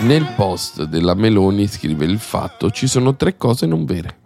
Nel 0.00 0.34
post 0.36 0.84
della 0.84 1.14
Meloni 1.14 1.66
scrive 1.66 2.04
il 2.04 2.18
fatto 2.18 2.70
ci 2.70 2.86
sono 2.86 3.16
tre 3.16 3.36
cose 3.38 3.64
non 3.64 3.86
vere. 3.86 4.24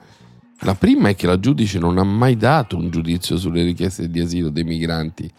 La 0.62 0.74
prima 0.74 1.08
è 1.08 1.14
che 1.14 1.26
la 1.26 1.40
giudice 1.40 1.78
non 1.78 1.96
ha 1.96 2.04
mai 2.04 2.36
dato 2.36 2.76
un 2.76 2.90
giudizio 2.90 3.38
sulle 3.38 3.62
richieste 3.62 4.10
di 4.10 4.20
asilo 4.20 4.50
dei 4.50 4.64
migranti, 4.64 5.30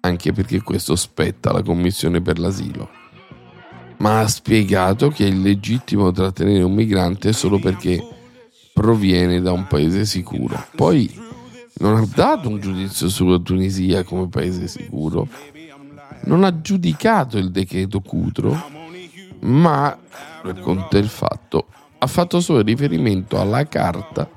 anche 0.00 0.32
perché 0.32 0.60
questo 0.60 0.94
spetta 0.94 1.50
alla 1.50 1.62
Commissione 1.62 2.20
per 2.20 2.38
l'asilo, 2.38 2.90
ma 3.98 4.20
ha 4.20 4.28
spiegato 4.28 5.08
che 5.08 5.24
è 5.24 5.28
illegittimo 5.30 6.12
trattenere 6.12 6.64
un 6.64 6.74
migrante 6.74 7.32
solo 7.32 7.58
perché 7.58 8.06
proviene 8.74 9.40
da 9.40 9.52
un 9.52 9.66
paese 9.66 10.04
sicuro. 10.04 10.62
Poi 10.76 11.10
non 11.78 11.96
ha 11.96 12.06
dato 12.14 12.50
un 12.50 12.60
giudizio 12.60 13.08
sulla 13.08 13.38
Tunisia 13.38 14.04
come 14.04 14.28
paese 14.28 14.68
sicuro, 14.68 15.28
non 16.24 16.44
ha 16.44 16.60
giudicato 16.60 17.38
il 17.38 17.50
decreto 17.50 18.00
Cutro, 18.00 18.62
ma, 19.40 19.96
racconta 20.42 20.98
il 20.98 21.08
fatto, 21.08 21.68
ha 21.96 22.06
fatto 22.06 22.40
solo 22.40 22.60
riferimento 22.60 23.40
alla 23.40 23.66
carta, 23.66 24.28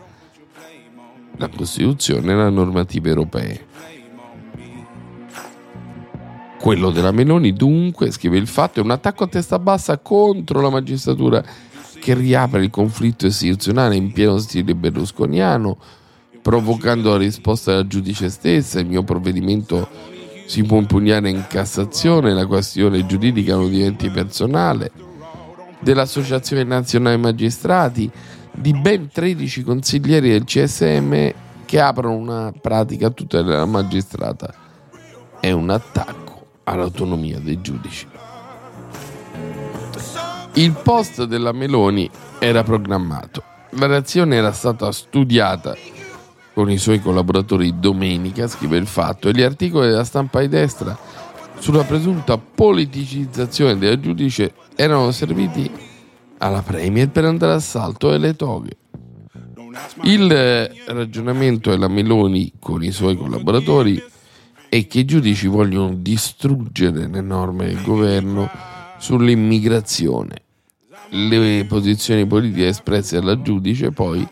la 1.37 1.49
Costituzione 1.49 2.31
e 2.31 2.35
le 2.35 2.49
normative 2.49 3.09
europee. 3.09 3.65
Quello 6.59 6.89
della 6.89 7.11
Meloni, 7.11 7.53
dunque, 7.53 8.11
scrive 8.11 8.37
il 8.37 8.47
fatto, 8.47 8.79
è 8.79 8.83
un 8.83 8.91
attacco 8.91 9.25
a 9.25 9.27
testa 9.27 9.59
bassa 9.59 9.99
contro 9.99 10.61
la 10.61 10.69
magistratura 10.69 11.43
che 11.99 12.13
riapre 12.13 12.63
il 12.63 12.69
conflitto 12.69 13.27
istituzionale 13.27 13.95
in 13.95 14.11
pieno 14.11 14.37
stile 14.37 14.73
berlusconiano, 14.73 15.77
provocando 16.41 17.11
la 17.11 17.17
risposta 17.17 17.75
del 17.75 17.87
giudice 17.87 18.29
stessa. 18.29 18.79
Il 18.79 18.87
mio 18.87 19.03
provvedimento 19.03 19.87
si 20.45 20.63
può 20.63 20.77
impugnare 20.77 21.29
in 21.29 21.45
Cassazione, 21.47 22.33
la 22.33 22.45
questione 22.45 23.05
giuridica 23.05 23.55
non 23.55 23.69
diventi 23.69 24.09
personale, 24.09 24.91
dell'Associazione 25.79 26.63
Nazionale 26.63 27.17
Magistrati, 27.17 28.09
di 28.55 28.73
ben 28.73 29.09
13 29.11 29.63
consiglieri 29.63 30.29
del 30.29 30.43
CSM 30.43 31.29
che 31.65 31.79
aprono 31.79 32.15
una 32.15 32.53
pratica 32.59 33.07
a 33.07 33.11
tutela 33.11 33.43
della 33.43 33.65
magistrata. 33.65 34.53
È 35.39 35.51
un 35.51 35.69
attacco 35.69 36.47
all'autonomia 36.63 37.39
dei 37.39 37.61
giudici. 37.61 38.07
Il 40.53 40.71
post 40.71 41.25
della 41.25 41.51
Meloni 41.51 42.09
era 42.39 42.63
programmato. 42.63 43.43
La 43.71 43.87
reazione 43.87 44.37
era 44.37 44.53
stata 44.53 44.91
studiata 44.91 45.75
con 46.53 46.71
i 46.71 46.77
suoi 46.77 47.01
collaboratori 47.01 47.77
domenica, 47.77 48.47
scrive 48.47 48.77
il 48.77 48.87
fatto, 48.87 49.27
e 49.27 49.33
gli 49.33 49.41
articoli 49.41 49.89
della 49.89 50.05
stampa 50.05 50.39
di 50.39 50.47
destra 50.47 50.97
sulla 51.59 51.83
presunta 51.83 52.37
politicizzazione 52.37 53.77
del 53.77 53.99
giudice 53.99 54.53
erano 54.75 55.11
serviti 55.11 55.69
alla 56.37 56.61
Premier 56.61 57.09
per 57.09 57.25
andare 57.25 57.53
a 57.53 57.59
salto 57.59 58.09
alle 58.09 58.35
toghe. 58.35 58.77
Il 60.03 60.69
ragionamento 60.87 61.69
della 61.69 61.87
Meloni 61.87 62.53
con 62.59 62.83
i 62.83 62.91
suoi 62.91 63.17
collaboratori 63.17 64.01
è 64.69 64.87
che 64.87 64.99
i 64.99 65.05
giudici 65.05 65.47
vogliono 65.47 65.93
distruggere 65.95 67.07
le 67.07 67.21
norme 67.21 67.67
del 67.67 67.81
governo 67.81 68.49
sull'immigrazione. 68.97 70.41
Le 71.09 71.65
posizioni 71.67 72.25
politiche 72.25 72.67
espresse 72.67 73.19
dalla 73.19 73.41
giudice 73.41 73.91
poi 73.91 74.27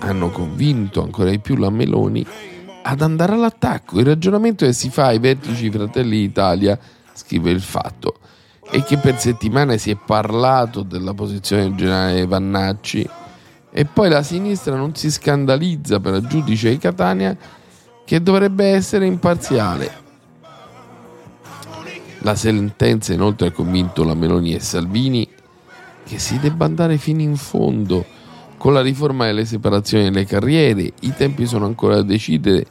hanno 0.00 0.30
convinto 0.30 1.02
ancora 1.02 1.30
di 1.30 1.38
più 1.38 1.56
la 1.56 1.70
Meloni 1.70 2.24
ad 2.82 3.00
andare 3.00 3.32
all'attacco. 3.32 3.98
Il 3.98 4.06
ragionamento 4.06 4.64
che 4.64 4.72
si 4.72 4.90
fa 4.90 5.06
ai 5.06 5.18
vertici 5.18 5.70
Fratelli 5.70 6.18
d'Italia, 6.18 6.78
scrive 7.12 7.50
il 7.50 7.60
fatto, 7.60 8.18
è 8.70 8.82
che 8.82 8.98
per 8.98 9.18
settimane 9.18 9.78
si 9.78 9.90
è 9.90 9.96
parlato 9.96 10.82
della 10.82 11.14
posizione 11.14 11.62
del 11.62 11.74
generale 11.74 12.26
Vannacci 12.26 13.08
e 13.70 13.84
poi 13.84 14.08
la 14.08 14.22
sinistra 14.22 14.74
non 14.74 14.94
si 14.94 15.10
scandalizza 15.10 16.00
per 16.00 16.14
il 16.14 16.26
giudice 16.26 16.70
di 16.70 16.78
Catania 16.78 17.36
che 18.04 18.22
dovrebbe 18.22 18.66
essere 18.66 19.06
imparziale. 19.06 20.04
La 22.20 22.34
sentenza 22.34 23.12
inoltre 23.12 23.48
ha 23.48 23.52
convinto 23.52 24.02
la 24.02 24.14
Meloni 24.14 24.54
e 24.54 24.60
Salvini 24.60 25.28
che 26.04 26.18
si 26.18 26.38
debba 26.38 26.64
andare 26.64 26.98
fino 26.98 27.20
in 27.20 27.36
fondo 27.36 28.04
con 28.56 28.72
la 28.72 28.80
riforma 28.80 29.26
delle 29.26 29.44
separazioni 29.44 30.04
delle 30.04 30.24
carriere. 30.24 30.92
I 31.00 31.14
tempi 31.14 31.46
sono 31.46 31.66
ancora 31.66 31.96
da 31.96 32.02
decidere. 32.02 32.66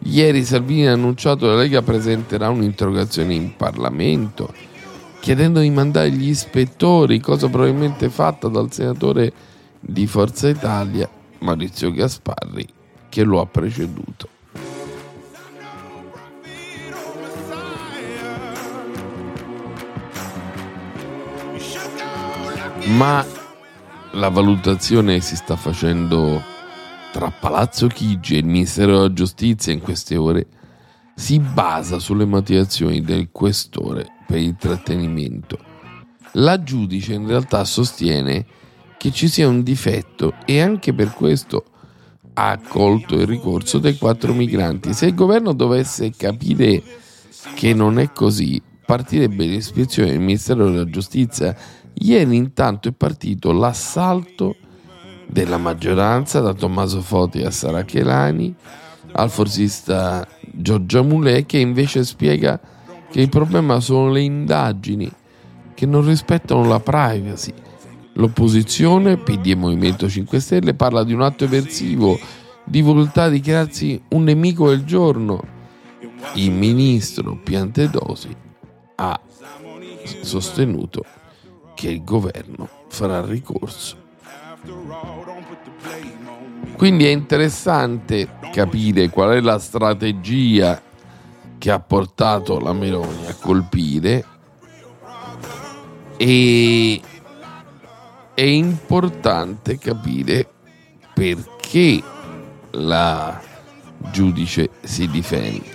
Ieri 0.00 0.44
Salvini 0.44 0.86
ha 0.86 0.92
annunciato 0.92 1.46
che 1.46 1.52
la 1.52 1.58
Lega 1.58 1.82
presenterà 1.82 2.48
un'interrogazione 2.48 3.34
in 3.34 3.56
Parlamento 3.56 4.52
chiedendo 5.20 5.60
di 5.60 5.70
mandare 5.70 6.10
gli 6.10 6.28
ispettori, 6.28 7.20
cosa 7.20 7.48
probabilmente 7.48 8.08
fatta 8.10 8.48
dal 8.48 8.72
senatore 8.72 9.32
di 9.80 10.06
Forza 10.06 10.48
Italia 10.48 11.08
Maurizio 11.38 11.92
Gasparri 11.92 12.66
che 13.08 13.22
lo 13.22 13.40
ha 13.40 13.46
preceduto. 13.46 14.28
Ma 22.88 23.24
la 24.12 24.28
valutazione 24.28 25.20
si 25.20 25.34
sta 25.34 25.56
facendo 25.56 26.40
tra 27.12 27.30
Palazzo 27.30 27.88
Chigi 27.88 28.34
e 28.34 28.38
il 28.38 28.44
Ministero 28.44 28.92
della 28.92 29.12
Giustizia 29.12 29.72
in 29.72 29.80
queste 29.80 30.16
ore 30.16 30.46
si 31.18 31.40
basa 31.40 31.98
sulle 31.98 32.26
motivazioni 32.26 33.00
del 33.00 33.30
questore 33.32 34.06
per 34.26 34.36
il 34.36 34.54
trattenimento. 34.58 35.58
La 36.32 36.62
giudice 36.62 37.14
in 37.14 37.26
realtà 37.26 37.64
sostiene 37.64 38.44
che 38.98 39.10
ci 39.10 39.26
sia 39.26 39.48
un 39.48 39.62
difetto 39.62 40.34
e 40.44 40.60
anche 40.60 40.92
per 40.92 41.14
questo 41.14 41.64
ha 42.34 42.50
accolto 42.50 43.14
il 43.14 43.26
ricorso 43.26 43.78
dei 43.78 43.96
quattro 43.96 44.34
migranti. 44.34 44.92
Se 44.92 45.06
il 45.06 45.14
governo 45.14 45.54
dovesse 45.54 46.10
capire 46.10 46.82
che 47.54 47.72
non 47.72 47.98
è 47.98 48.12
così, 48.12 48.60
partirebbe 48.84 49.46
l'ispezione 49.46 50.10
del 50.10 50.20
Ministero 50.20 50.70
della 50.70 50.84
Giustizia. 50.84 51.56
Ieri 51.94 52.36
intanto 52.36 52.88
è 52.88 52.92
partito 52.92 53.52
l'assalto 53.52 54.56
della 55.26 55.56
maggioranza 55.56 56.40
da 56.40 56.52
Tommaso 56.52 57.00
Foti 57.00 57.42
a 57.42 57.50
Sara 57.50 57.84
Chelani 57.84 58.54
al 59.16 59.30
forsista 59.30 60.26
Giorgia 60.40 61.02
Mulè 61.02 61.46
che 61.46 61.58
invece 61.58 62.04
spiega 62.04 62.60
che 63.10 63.20
il 63.20 63.28
problema 63.28 63.80
sono 63.80 64.10
le 64.10 64.20
indagini 64.20 65.10
che 65.74 65.86
non 65.86 66.06
rispettano 66.06 66.66
la 66.66 66.80
privacy. 66.80 67.52
L'opposizione, 68.14 69.18
PD 69.18 69.48
e 69.48 69.54
Movimento 69.54 70.08
5 70.08 70.40
Stelle, 70.40 70.74
parla 70.74 71.04
di 71.04 71.12
un 71.12 71.20
atto 71.20 71.44
eversivo, 71.44 72.18
di 72.64 72.80
volontà 72.80 73.28
di 73.28 73.40
crearsi 73.40 74.00
un 74.08 74.24
nemico 74.24 74.70
del 74.70 74.84
giorno. 74.84 75.42
Il 76.34 76.50
ministro 76.50 77.36
Piantedosi 77.36 78.34
ha 78.96 79.20
sostenuto 80.22 81.04
che 81.74 81.90
il 81.90 82.04
governo 82.04 82.68
farà 82.88 83.24
ricorso. 83.24 84.04
Quindi 86.76 87.06
è 87.06 87.10
interessante 87.10 88.28
capire 88.52 89.08
qual 89.08 89.30
è 89.30 89.40
la 89.40 89.58
strategia 89.58 90.80
che 91.56 91.70
ha 91.70 91.80
portato 91.80 92.58
la 92.60 92.74
Meloni 92.74 93.26
a 93.26 93.34
colpire 93.34 94.24
e 96.18 97.00
è 98.34 98.42
importante 98.42 99.78
capire 99.78 100.46
perché 101.14 102.02
la 102.72 103.40
giudice 104.10 104.70
si 104.82 105.08
difende. 105.08 105.74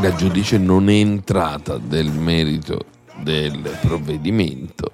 La 0.00 0.14
giudice 0.14 0.58
non 0.58 0.90
è 0.90 0.94
entrata 0.94 1.78
nel 1.78 2.10
merito 2.10 2.84
del 3.22 3.78
provvedimento, 3.80 4.92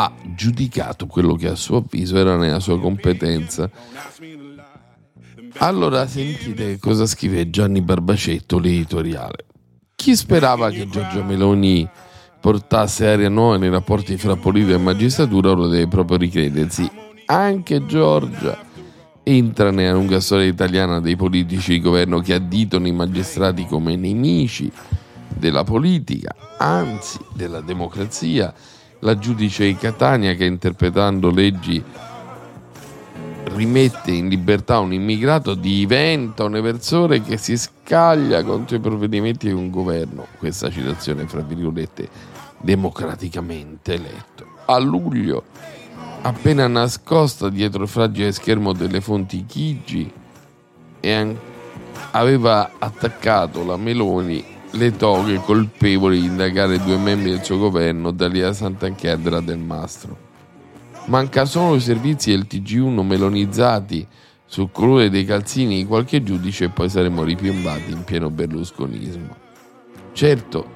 ha 0.00 0.12
giudicato 0.22 1.06
quello 1.06 1.34
che 1.34 1.48
a 1.48 1.56
suo 1.56 1.78
avviso 1.78 2.16
era 2.16 2.36
nella 2.36 2.60
sua 2.60 2.78
competenza. 2.78 3.68
Allora 5.58 6.06
sentite 6.06 6.78
cosa 6.78 7.04
scrive 7.04 7.50
Gianni 7.50 7.80
Barbacetto, 7.80 8.60
l'editoriale. 8.60 9.46
Chi 9.96 10.14
sperava 10.14 10.70
che 10.70 10.88
Giorgia 10.88 11.24
Meloni 11.24 11.88
portasse 12.40 13.08
aria 13.08 13.28
nuova 13.28 13.56
nei 13.56 13.70
rapporti 13.70 14.16
fra 14.16 14.36
politica 14.36 14.74
e 14.74 14.78
magistratura 14.78 15.50
ora 15.50 15.66
deve 15.66 15.88
proprio 15.88 16.18
ricredersi. 16.18 16.88
Anche 17.26 17.84
Giorgia 17.86 18.56
entra 19.24 19.72
nella 19.72 19.94
lunga 19.94 20.20
storia 20.20 20.46
italiana 20.46 21.00
dei 21.00 21.16
politici 21.16 21.72
di 21.72 21.80
governo 21.80 22.20
che 22.20 22.34
additano 22.34 22.86
i 22.86 22.92
magistrati 22.92 23.66
come 23.66 23.96
nemici 23.96 24.70
della 25.26 25.64
politica, 25.64 26.32
anzi 26.56 27.18
della 27.34 27.60
democrazia. 27.60 28.54
La 29.00 29.16
giudice 29.16 29.64
di 29.64 29.76
Catania 29.76 30.34
che 30.34 30.44
interpretando 30.44 31.30
leggi 31.30 31.82
rimette 33.44 34.10
in 34.10 34.28
libertà 34.28 34.80
un 34.80 34.92
immigrato 34.92 35.54
diventa 35.54 36.44
un 36.44 36.56
eversore 36.56 37.22
che 37.22 37.36
si 37.36 37.56
scaglia 37.56 38.42
contro 38.42 38.76
i 38.76 38.80
provvedimenti 38.80 39.46
di 39.46 39.52
un 39.52 39.70
governo. 39.70 40.26
Questa 40.38 40.68
citazione, 40.68 41.28
fra 41.28 41.42
virgolette, 41.42 42.08
democraticamente 42.58 43.94
eletto. 43.94 44.46
A 44.66 44.78
luglio, 44.78 45.44
appena 46.22 46.66
nascosta 46.66 47.48
dietro 47.48 47.84
il 47.84 47.88
fragile 47.88 48.32
schermo 48.32 48.72
delle 48.72 49.00
fonti 49.00 49.46
Chigi, 49.46 50.10
e 51.00 51.12
an- 51.12 51.38
aveva 52.10 52.72
attaccato 52.78 53.64
la 53.64 53.76
Meloni 53.76 54.56
le 54.72 54.96
toghe 54.96 55.40
colpevoli 55.40 56.20
di 56.20 56.26
indagare 56.26 56.78
due 56.82 56.98
membri 56.98 57.30
del 57.30 57.42
suo 57.42 57.58
governo, 57.58 58.10
Dalia 58.10 58.52
Santanchedra 58.52 59.40
del 59.40 59.58
Mastro. 59.58 60.26
Manca 61.06 61.46
solo 61.46 61.76
i 61.76 61.80
servizi 61.80 62.30
del 62.30 62.46
TG1 62.48 63.02
melonizzati 63.02 64.06
sul 64.44 64.70
colore 64.70 65.08
dei 65.08 65.24
calzini 65.24 65.76
di 65.76 65.86
qualche 65.86 66.22
giudice 66.22 66.64
e 66.64 66.68
poi 66.68 66.90
saremmo 66.90 67.22
ripiombati 67.24 67.92
in 67.92 68.04
pieno 68.04 68.28
berlusconismo. 68.28 69.36
Certo, 70.12 70.70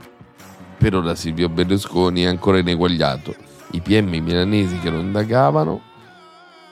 per 0.78 0.94
ora 0.94 1.14
Silvio 1.14 1.48
Berlusconi 1.48 2.22
è 2.22 2.26
ancora 2.26 2.58
ineguagliato. 2.58 3.34
I 3.72 3.80
PM 3.80 4.08
milanesi 4.08 4.78
che 4.78 4.90
lo 4.90 5.00
indagavano 5.00 5.80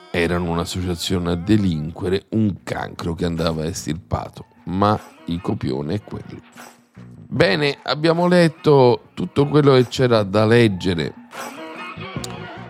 erano 0.09 0.49
un'associazione 0.49 1.31
a 1.31 1.35
delinquere, 1.35 2.25
un 2.29 2.63
cancro 2.63 3.13
che 3.13 3.25
andava 3.25 3.65
estirpato, 3.65 4.45
ma 4.65 4.99
il 5.25 5.39
copione 5.39 5.95
è 5.95 6.01
quello. 6.03 6.80
Bene, 7.33 7.77
abbiamo 7.83 8.27
letto 8.27 9.03
tutto 9.13 9.47
quello 9.47 9.75
che 9.75 9.87
c'era 9.87 10.23
da 10.23 10.45
leggere 10.45 11.13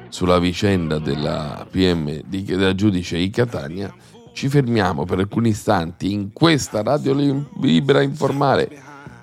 sulla 0.09 0.37
vicenda 0.37 0.99
della 0.99 1.65
PM 1.67 2.21
di, 2.27 2.43
della 2.43 2.75
giudice 2.75 3.17
di 3.17 3.31
Catania. 3.31 3.91
Ci 4.33 4.49
fermiamo 4.49 5.03
per 5.03 5.17
alcuni 5.17 5.49
istanti 5.49 6.13
in 6.13 6.31
questa 6.31 6.83
radio 6.83 7.15
libera 7.59 8.03
informale 8.03 8.69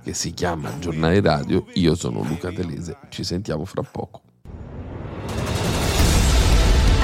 che 0.02 0.12
si 0.12 0.34
chiama 0.34 0.76
Giornale 0.80 1.20
Radio. 1.20 1.66
Io 1.74 1.94
sono 1.94 2.24
Luca 2.24 2.50
Telese, 2.50 2.96
ci 3.08 3.22
sentiamo 3.22 3.64
fra 3.64 3.82
poco. 3.82 4.22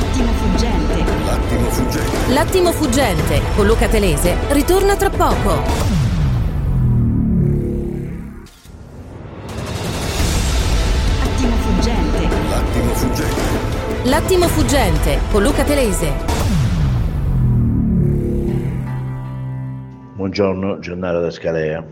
Attimo 0.01 0.33
fuggente. 0.33 1.05
L'attimo 1.25 1.71
fuggente. 1.71 2.33
L'attimo 2.33 2.73
fuggente 2.73 3.43
con 3.55 3.65
Luca 3.65 3.87
Telese 3.87 4.37
ritorna 4.53 4.97
tra 4.97 5.11
poco. 5.11 6.04
L'attimo 14.07 14.47
fuggente 14.49 15.19
con 15.31 15.43
Luca 15.43 15.65
Telese. 15.65 16.13
Buongiorno, 20.15 20.79
Gennaro 20.79 21.21
da 21.21 21.31
Scalea. 21.31 21.83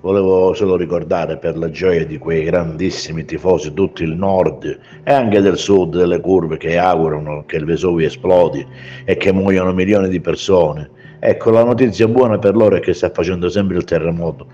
Volevo 0.00 0.52
solo 0.54 0.74
ricordare 0.74 1.36
per 1.36 1.56
la 1.56 1.70
gioia 1.70 2.04
di 2.04 2.18
quei 2.18 2.42
grandissimi 2.42 3.24
tifosi 3.24 3.72
tutto 3.72 4.02
il 4.02 4.16
nord 4.16 4.80
e 5.04 5.12
anche 5.12 5.40
del 5.40 5.56
sud 5.56 5.98
delle 5.98 6.18
curve 6.18 6.56
che 6.56 6.76
augurano 6.76 7.44
che 7.46 7.58
il 7.58 7.64
Vesuvio 7.64 8.08
esplodi 8.08 8.66
e 9.04 9.16
che 9.16 9.32
muoiano 9.32 9.72
milioni 9.72 10.08
di 10.08 10.20
persone. 10.20 10.90
Ecco, 11.20 11.50
la 11.50 11.62
notizia 11.62 12.08
buona 12.08 12.40
per 12.40 12.56
loro 12.56 12.74
è 12.74 12.80
che 12.80 12.92
sta 12.92 13.08
facendo 13.08 13.48
sempre 13.48 13.76
il 13.76 13.84
terremoto 13.84 14.46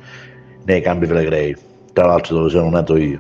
nei 0.65 0.83
Campi 0.83 1.07
Flegrei, 1.07 1.57
tra 1.95 2.05
l'altro 2.05 2.37
dove 2.37 2.51
sono 2.51 2.69
nato 2.69 2.99
io. 2.99 3.19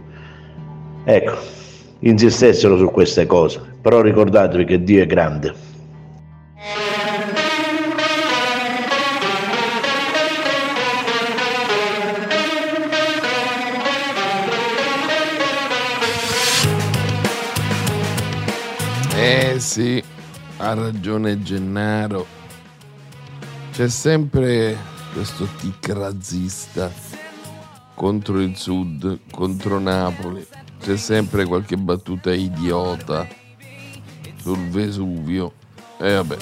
Ecco, 1.04 1.64
insistessero 2.00 2.76
su 2.76 2.90
queste 2.90 3.26
cose, 3.26 3.60
però 3.80 4.00
ricordatevi 4.00 4.64
che 4.64 4.82
Dio 4.82 5.02
è 5.02 5.06
grande. 5.06 5.54
Eh 19.18 19.58
sì, 19.58 20.02
ha 20.58 20.74
ragione 20.74 21.42
Gennaro. 21.42 22.26
C'è 23.72 23.88
sempre 23.88 24.76
questo 25.12 25.46
tic 25.58 25.88
razzista 25.88 26.90
contro 27.94 28.40
il 28.40 28.54
sud, 28.56 29.18
contro 29.30 29.78
Napoli. 29.78 30.46
C'è 30.86 30.96
sempre 30.96 31.44
qualche 31.46 31.76
battuta 31.76 32.32
idiota 32.32 33.26
sul 34.40 34.68
Vesuvio. 34.68 35.54
E 35.98 36.14
vabbè. 36.14 36.36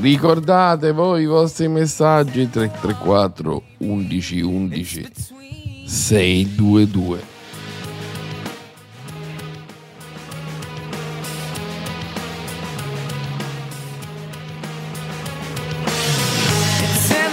Ricordate 0.00 0.92
voi 0.92 1.22
i 1.22 1.26
vostri 1.26 1.66
messaggi 1.66 2.48
334 2.48 3.62
11 3.78 4.40
11 4.42 5.08
622. 5.86 7.37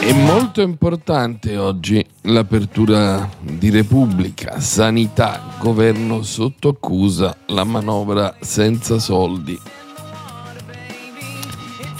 È 0.05 0.13
molto 0.13 0.61
importante 0.61 1.57
oggi 1.57 2.05
l'apertura 2.25 3.27
di 3.41 3.71
Repubblica, 3.71 4.59
sanità, 4.59 5.55
governo 5.59 6.21
sotto 6.21 6.67
accusa, 6.67 7.35
la 7.47 7.63
manovra 7.63 8.35
senza 8.39 8.99
soldi. 8.99 9.59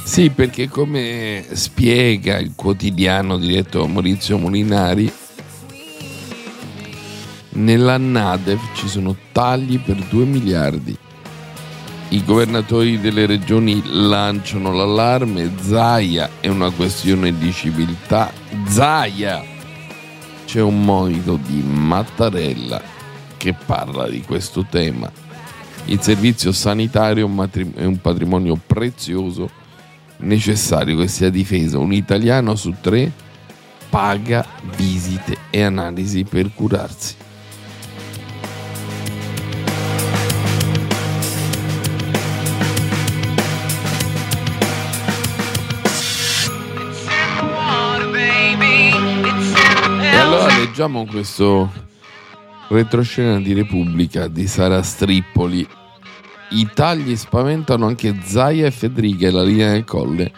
Sì, 0.03 0.29
perché 0.29 0.69
come 0.69 1.45
spiega 1.53 2.37
il 2.37 2.51
quotidiano 2.55 3.39
diretto 3.39 3.79
da 3.79 3.87
Maurizio 3.87 4.37
Molinari, 4.37 5.11
nella 7.53 7.97
NADEF 7.97 8.75
ci 8.75 8.87
sono 8.87 9.15
tagli 9.31 9.79
per 9.79 9.95
2 9.95 10.25
miliardi. 10.25 10.95
I 12.09 12.23
governatori 12.23 12.99
delle 12.99 13.25
regioni 13.25 13.81
lanciano 13.83 14.71
l'allarme, 14.71 15.51
Zaia 15.59 16.29
è 16.39 16.47
una 16.47 16.69
questione 16.69 17.35
di 17.35 17.51
civiltà. 17.51 18.31
Zaia! 18.67 19.43
C'è 20.45 20.61
un 20.61 20.83
monito 20.83 21.37
di 21.41 21.61
Mattarella 21.61 22.79
che 23.37 23.53
parla 23.53 24.07
di 24.07 24.21
questo 24.21 24.65
tema. 24.69 25.11
Il 25.85 25.99
servizio 26.01 26.51
sanitario 26.51 27.27
è 27.27 27.83
un, 27.83 27.99
patrimonio 27.99 28.59
prezioso, 28.65 29.49
necessario 30.17 30.97
che 30.97 31.07
sia 31.07 31.29
difeso. 31.29 31.79
Un 31.79 31.91
italiano 31.91 32.55
su 32.55 32.75
tre 32.81 33.11
paga 33.89 34.45
visite 34.75 35.37
e 35.49 35.63
analisi 35.63 36.23
per 36.23 36.51
curarsi. 36.53 37.15
Allora 50.75 50.89
leggiamo 50.89 51.05
questo 51.05 51.71
retroscena 52.67 53.39
di 53.39 53.53
Repubblica 53.53 54.27
di 54.27 54.45
Sara 54.45 54.83
Strippoli. 54.83 55.65
I 56.49 56.69
tagli 56.73 57.15
spaventano 57.15 57.85
anche 57.87 58.19
Zaia 58.23 58.65
e 58.65 58.71
Federica 58.71 59.27
e 59.27 59.31
la 59.31 59.43
linea 59.43 59.71
del 59.71 59.85
colle 59.85 60.33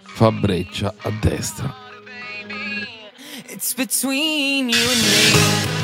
fa 0.00 0.32
breccia 0.32 0.94
a 0.96 1.12
destra. 1.20 1.74
It's 3.50 3.74
between 3.74 4.70
you 4.70 4.90
and 4.90 5.02
me. 5.02 5.82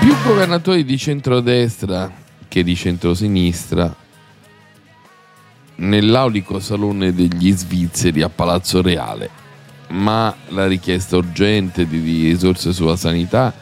Più 0.00 0.14
governatori 0.24 0.84
di 0.84 0.96
centrodestra 0.96 2.12
che 2.46 2.62
di 2.62 2.76
centrosinistra 2.76 4.01
nell'aulico 5.82 6.60
salone 6.60 7.12
degli 7.12 7.52
svizzeri 7.52 8.22
a 8.22 8.28
Palazzo 8.28 8.82
Reale, 8.82 9.30
ma 9.88 10.34
la 10.48 10.66
richiesta 10.66 11.16
urgente 11.16 11.86
di 11.86 12.28
risorse 12.28 12.72
sulla 12.72 12.96
sanità, 12.96 13.52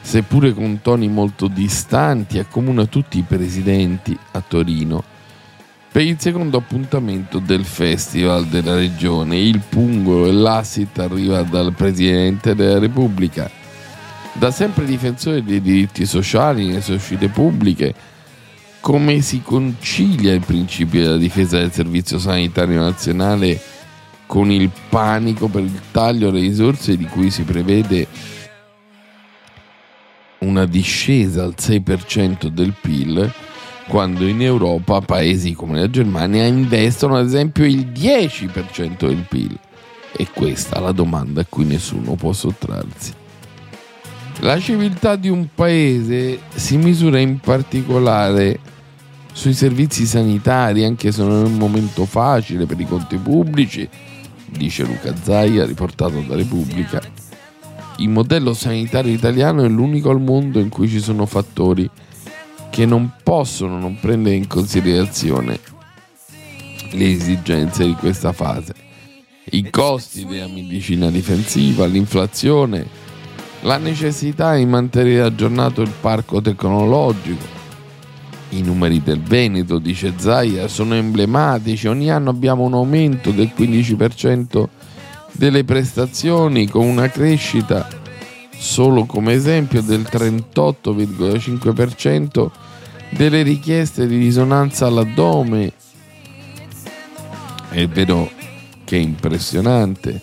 seppure 0.00 0.52
con 0.52 0.80
toni 0.82 1.08
molto 1.08 1.48
distanti, 1.48 2.38
accomuna 2.38 2.86
tutti 2.86 3.18
i 3.18 3.24
presidenti 3.26 4.16
a 4.32 4.42
Torino 4.46 5.12
per 5.94 6.02
il 6.02 6.16
secondo 6.18 6.58
appuntamento 6.58 7.38
del 7.38 7.64
Festival 7.64 8.46
della 8.46 8.74
Regione. 8.74 9.38
Il 9.38 9.60
pungolo 9.60 10.26
e 10.26 10.32
l'assit 10.32 10.98
arriva 10.98 11.42
dal 11.42 11.72
Presidente 11.72 12.56
della 12.56 12.80
Repubblica. 12.80 13.48
Da 14.32 14.50
sempre 14.50 14.86
difensore 14.86 15.44
dei 15.44 15.60
diritti 15.60 16.04
sociali 16.04 16.66
nelle 16.66 16.80
società 16.80 17.28
pubbliche, 17.28 17.94
come 18.84 19.22
si 19.22 19.40
concilia 19.40 20.34
il 20.34 20.44
principio 20.44 21.00
della 21.00 21.16
difesa 21.16 21.56
del 21.56 21.72
Servizio 21.72 22.18
Sanitario 22.18 22.82
Nazionale 22.82 23.58
con 24.26 24.50
il 24.50 24.70
panico 24.90 25.48
per 25.48 25.62
il 25.62 25.80
taglio 25.90 26.28
alle 26.28 26.40
risorse 26.40 26.94
di 26.94 27.06
cui 27.06 27.30
si 27.30 27.44
prevede 27.44 28.06
una 30.40 30.66
discesa 30.66 31.44
al 31.44 31.54
6% 31.58 32.48
del 32.48 32.74
PIL, 32.78 33.32
quando 33.88 34.26
in 34.26 34.42
Europa 34.42 35.00
paesi 35.00 35.54
come 35.54 35.80
la 35.80 35.88
Germania 35.88 36.44
investono 36.44 37.16
ad 37.16 37.24
esempio 37.24 37.64
il 37.64 37.86
10% 37.86 39.06
del 39.06 39.24
PIL? 39.26 39.58
E 40.14 40.28
questa 40.30 40.76
è 40.76 40.80
la 40.80 40.92
domanda 40.92 41.40
a 41.40 41.46
cui 41.48 41.64
nessuno 41.64 42.16
può 42.16 42.34
sottrarsi. 42.34 43.14
La 44.40 44.60
civiltà 44.60 45.16
di 45.16 45.30
un 45.30 45.48
paese 45.54 46.38
si 46.54 46.76
misura 46.76 47.18
in 47.18 47.38
particolare 47.38 48.72
sui 49.34 49.52
servizi 49.52 50.06
sanitari, 50.06 50.84
anche 50.84 51.10
se 51.10 51.22
non 51.22 51.44
è 51.44 51.46
un 51.46 51.56
momento 51.56 52.06
facile 52.06 52.66
per 52.66 52.78
i 52.78 52.86
conti 52.86 53.16
pubblici, 53.16 53.86
dice 54.48 54.84
Luca 54.84 55.12
Zaia, 55.20 55.66
riportato 55.66 56.20
da 56.20 56.36
Repubblica. 56.36 57.02
Il 57.98 58.08
modello 58.08 58.54
sanitario 58.54 59.12
italiano 59.12 59.64
è 59.64 59.68
l'unico 59.68 60.10
al 60.10 60.20
mondo 60.20 60.60
in 60.60 60.68
cui 60.68 60.88
ci 60.88 61.00
sono 61.00 61.26
fattori 61.26 61.90
che 62.70 62.86
non 62.86 63.12
possono 63.22 63.78
non 63.78 63.98
prendere 64.00 64.36
in 64.36 64.46
considerazione 64.46 65.58
le 66.92 67.10
esigenze 67.10 67.84
di 67.84 67.94
questa 67.94 68.32
fase. 68.32 68.72
I 69.50 69.68
costi 69.68 70.24
della 70.24 70.46
medicina 70.46 71.10
difensiva, 71.10 71.86
l'inflazione, 71.86 72.86
la 73.62 73.78
necessità 73.78 74.54
di 74.54 74.64
mantenere 74.64 75.22
aggiornato 75.22 75.82
il 75.82 75.92
parco 76.00 76.40
tecnologico. 76.40 77.62
I 78.50 78.60
numeri 78.62 79.02
del 79.02 79.20
Veneto, 79.20 79.78
dice 79.78 80.12
Zaia, 80.16 80.68
sono 80.68 80.94
emblematici. 80.94 81.88
Ogni 81.88 82.10
anno 82.10 82.30
abbiamo 82.30 82.64
un 82.64 82.74
aumento 82.74 83.30
del 83.30 83.52
15% 83.56 84.68
delle 85.32 85.64
prestazioni 85.64 86.68
con 86.68 86.84
una 86.86 87.08
crescita 87.08 87.88
solo 88.56 89.04
come 89.04 89.32
esempio 89.32 89.82
del 89.82 90.06
38,5% 90.10 92.50
delle 93.10 93.42
richieste 93.42 94.06
di 94.06 94.16
risonanza 94.16 94.86
all'addome. 94.86 95.72
È 97.70 97.86
vero 97.88 98.30
che 98.84 98.96
è 98.96 99.00
impressionante 99.00 100.22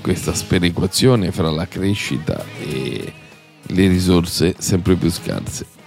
questa 0.00 0.32
sperequazione 0.32 1.32
fra 1.32 1.50
la 1.50 1.66
crescita 1.66 2.40
e 2.60 3.12
le 3.60 3.88
risorse 3.88 4.54
sempre 4.58 4.94
più 4.94 5.10
scarse. 5.10 5.77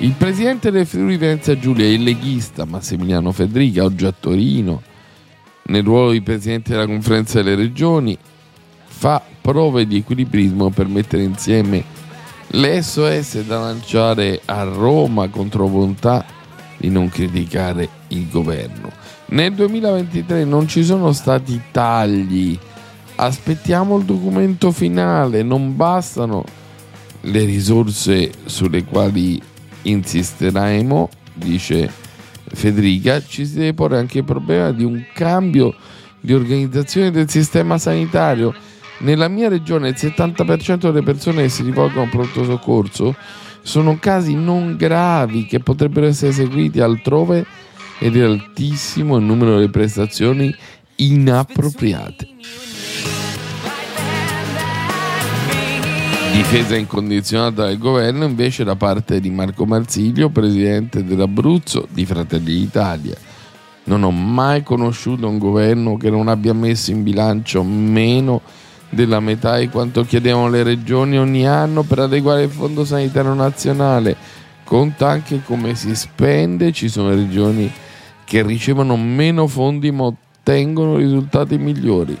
Il 0.00 0.12
presidente 0.12 0.70
del 0.70 0.86
Friuli 0.86 1.16
Venezia 1.16 1.58
Giulia 1.58 1.84
è 1.84 1.88
il 1.88 2.04
leghista 2.04 2.64
Massimiliano 2.64 3.32
Federica, 3.32 3.82
oggi 3.82 4.06
a 4.06 4.12
Torino, 4.12 4.80
nel 5.64 5.82
ruolo 5.82 6.12
di 6.12 6.22
presidente 6.22 6.70
della 6.70 6.86
conferenza 6.86 7.42
delle 7.42 7.56
regioni, 7.56 8.16
fa 8.84 9.20
prove 9.40 9.88
di 9.88 9.96
equilibrismo 9.96 10.70
per 10.70 10.86
mettere 10.86 11.24
insieme 11.24 11.82
le 12.50 12.80
SOS 12.80 13.42
da 13.42 13.58
lanciare 13.58 14.40
a 14.44 14.62
Roma 14.62 15.26
contro 15.30 15.66
volontà 15.66 16.24
di 16.76 16.90
non 16.90 17.08
criticare 17.08 17.88
il 18.08 18.28
governo. 18.30 18.92
Nel 19.30 19.52
2023 19.52 20.44
non 20.44 20.68
ci 20.68 20.84
sono 20.84 21.10
stati 21.10 21.60
tagli, 21.72 22.56
aspettiamo 23.16 23.98
il 23.98 24.04
documento 24.04 24.70
finale, 24.70 25.42
non 25.42 25.74
bastano 25.74 26.44
le 27.22 27.44
risorse 27.44 28.30
sulle 28.44 28.84
quali 28.84 29.42
insisteremo, 29.90 31.08
dice 31.34 31.90
Federica, 32.52 33.22
ci 33.22 33.46
si 33.46 33.54
deve 33.54 33.74
porre 33.74 33.98
anche 33.98 34.18
il 34.18 34.24
problema 34.24 34.70
di 34.72 34.84
un 34.84 35.04
cambio 35.12 35.74
di 36.20 36.32
organizzazione 36.32 37.10
del 37.10 37.28
sistema 37.28 37.78
sanitario. 37.78 38.54
Nella 39.00 39.28
mia 39.28 39.48
regione 39.48 39.90
il 39.90 39.96
70% 39.96 40.76
delle 40.76 41.02
persone 41.02 41.42
che 41.42 41.48
si 41.48 41.62
rivolgono 41.62 42.02
al 42.02 42.10
pronto 42.10 42.44
soccorso 42.44 43.14
sono 43.62 43.98
casi 43.98 44.34
non 44.34 44.76
gravi 44.76 45.46
che 45.46 45.60
potrebbero 45.60 46.06
essere 46.06 46.30
eseguiti 46.30 46.80
altrove 46.80 47.44
ed 47.98 48.16
è 48.16 48.22
altissimo 48.22 49.16
il 49.16 49.24
numero 49.24 49.54
delle 49.54 49.70
prestazioni 49.70 50.54
inappropriate. 50.96 52.28
Difesa 56.38 56.76
incondizionata 56.76 57.66
del 57.66 57.78
governo 57.78 58.24
invece 58.24 58.62
da 58.62 58.76
parte 58.76 59.18
di 59.18 59.28
Marco 59.28 59.66
Marsiglio, 59.66 60.28
presidente 60.28 61.02
dell'Abruzzo 61.02 61.88
di 61.90 62.06
Fratelli 62.06 62.54
d'Italia. 62.54 63.16
Non 63.84 64.04
ho 64.04 64.12
mai 64.12 64.62
conosciuto 64.62 65.28
un 65.28 65.38
governo 65.38 65.96
che 65.96 66.10
non 66.10 66.28
abbia 66.28 66.54
messo 66.54 66.92
in 66.92 67.02
bilancio 67.02 67.64
meno 67.64 68.42
della 68.88 69.18
metà 69.18 69.58
di 69.58 69.68
quanto 69.68 70.04
chiedevano 70.04 70.48
le 70.48 70.62
regioni 70.62 71.18
ogni 71.18 71.44
anno 71.44 71.82
per 71.82 71.98
adeguare 71.98 72.44
il 72.44 72.50
Fondo 72.50 72.84
Sanitario 72.84 73.34
Nazionale. 73.34 74.16
Conta 74.62 75.08
anche 75.08 75.42
come 75.44 75.74
si 75.74 75.96
spende, 75.96 76.70
ci 76.70 76.88
sono 76.88 77.10
regioni 77.10 77.68
che 78.24 78.44
ricevono 78.44 78.96
meno 78.96 79.48
fondi 79.48 79.90
ma 79.90 80.04
ottengono 80.04 80.98
risultati 80.98 81.58
migliori 81.58 82.16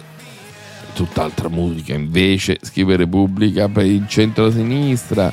tutt'altra 0.94 1.48
musica 1.48 1.94
invece, 1.94 2.58
scrive 2.62 2.96
Repubblica 2.96 3.68
per 3.68 3.86
il 3.86 4.06
centro-sinistra. 4.08 5.32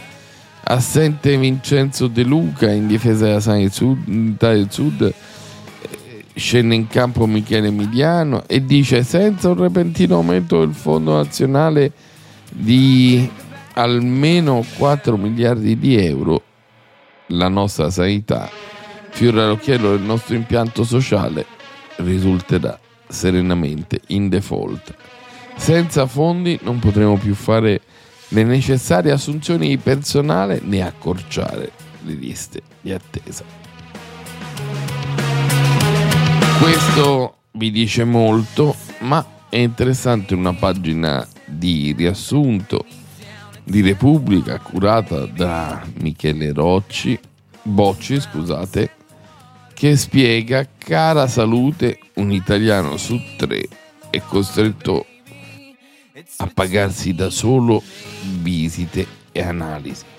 Assente 0.67 1.37
Vincenzo 1.37 2.07
De 2.07 2.23
Luca 2.23 2.71
in 2.71 2.87
difesa 2.87 3.25
della 3.25 3.39
sanità 3.39 4.51
del 4.51 4.67
Sud. 4.71 5.01
Eh, 5.01 6.25
scende 6.33 6.73
in 6.73 6.87
campo 6.87 7.27
Michele 7.27 7.67
Emiliano 7.67 8.43
e 8.47 8.65
dice 8.65 9.03
senza 9.03 9.49
un 9.49 9.57
repentino 9.57 10.15
aumento 10.15 10.59
del 10.59 10.73
fondo 10.73 11.15
nazionale 11.15 11.91
di 12.51 13.29
almeno 13.73 14.65
4 14.77 15.17
miliardi 15.17 15.77
di 15.77 15.97
euro 15.97 16.41
la 17.27 17.47
nostra 17.49 17.89
sanità 17.89 18.49
fiore 19.09 19.41
all'occhiello 19.41 19.91
del 19.91 20.01
nostro 20.01 20.35
impianto 20.35 20.83
sociale 20.83 21.45
risulterà 21.97 22.79
serenamente 23.07 24.01
in 24.07 24.29
default 24.29 24.95
senza 25.55 26.05
fondi 26.05 26.59
non 26.63 26.79
potremo 26.79 27.17
più 27.17 27.33
fare 27.33 27.81
le 28.29 28.43
necessarie 28.43 29.11
assunzioni 29.11 29.69
di 29.69 29.77
personale 29.77 30.59
né 30.63 30.81
accorciare 30.81 31.71
le 32.03 32.13
liste 32.13 32.61
di 32.81 32.91
attesa. 32.91 33.43
Questo 36.59 37.35
vi 37.51 37.71
dice 37.71 38.03
molto, 38.03 38.75
ma 38.99 39.25
è 39.49 39.57
interessante 39.57 40.33
una 40.33 40.53
pagina 40.53 41.27
di 41.45 41.93
riassunto 41.95 42.85
di 43.63 43.81
Repubblica 43.81 44.59
curata 44.59 45.25
da 45.25 45.83
Michele 45.99 46.53
Rocci, 46.53 47.19
Bocci, 47.63 48.19
scusate, 48.19 48.91
che 49.73 49.97
spiega 49.97 50.67
cara 50.77 51.27
salute 51.27 51.99
un 52.15 52.31
italiano 52.31 52.95
su 52.97 53.19
tre 53.37 53.67
è 54.09 54.21
costretto 54.21 55.05
a 56.37 56.47
pagarsi 56.47 57.13
da 57.13 57.29
solo 57.29 57.83
visite 58.41 59.05
e 59.33 59.41
analisi. 59.41 60.14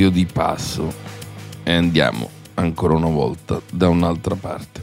Cambio 0.00 0.10
di 0.10 0.24
passo 0.24 0.90
e 1.62 1.72
andiamo 1.72 2.30
ancora 2.54 2.94
una 2.94 3.08
volta 3.08 3.60
da 3.70 3.88
un'altra 3.88 4.34
parte. 4.34 4.82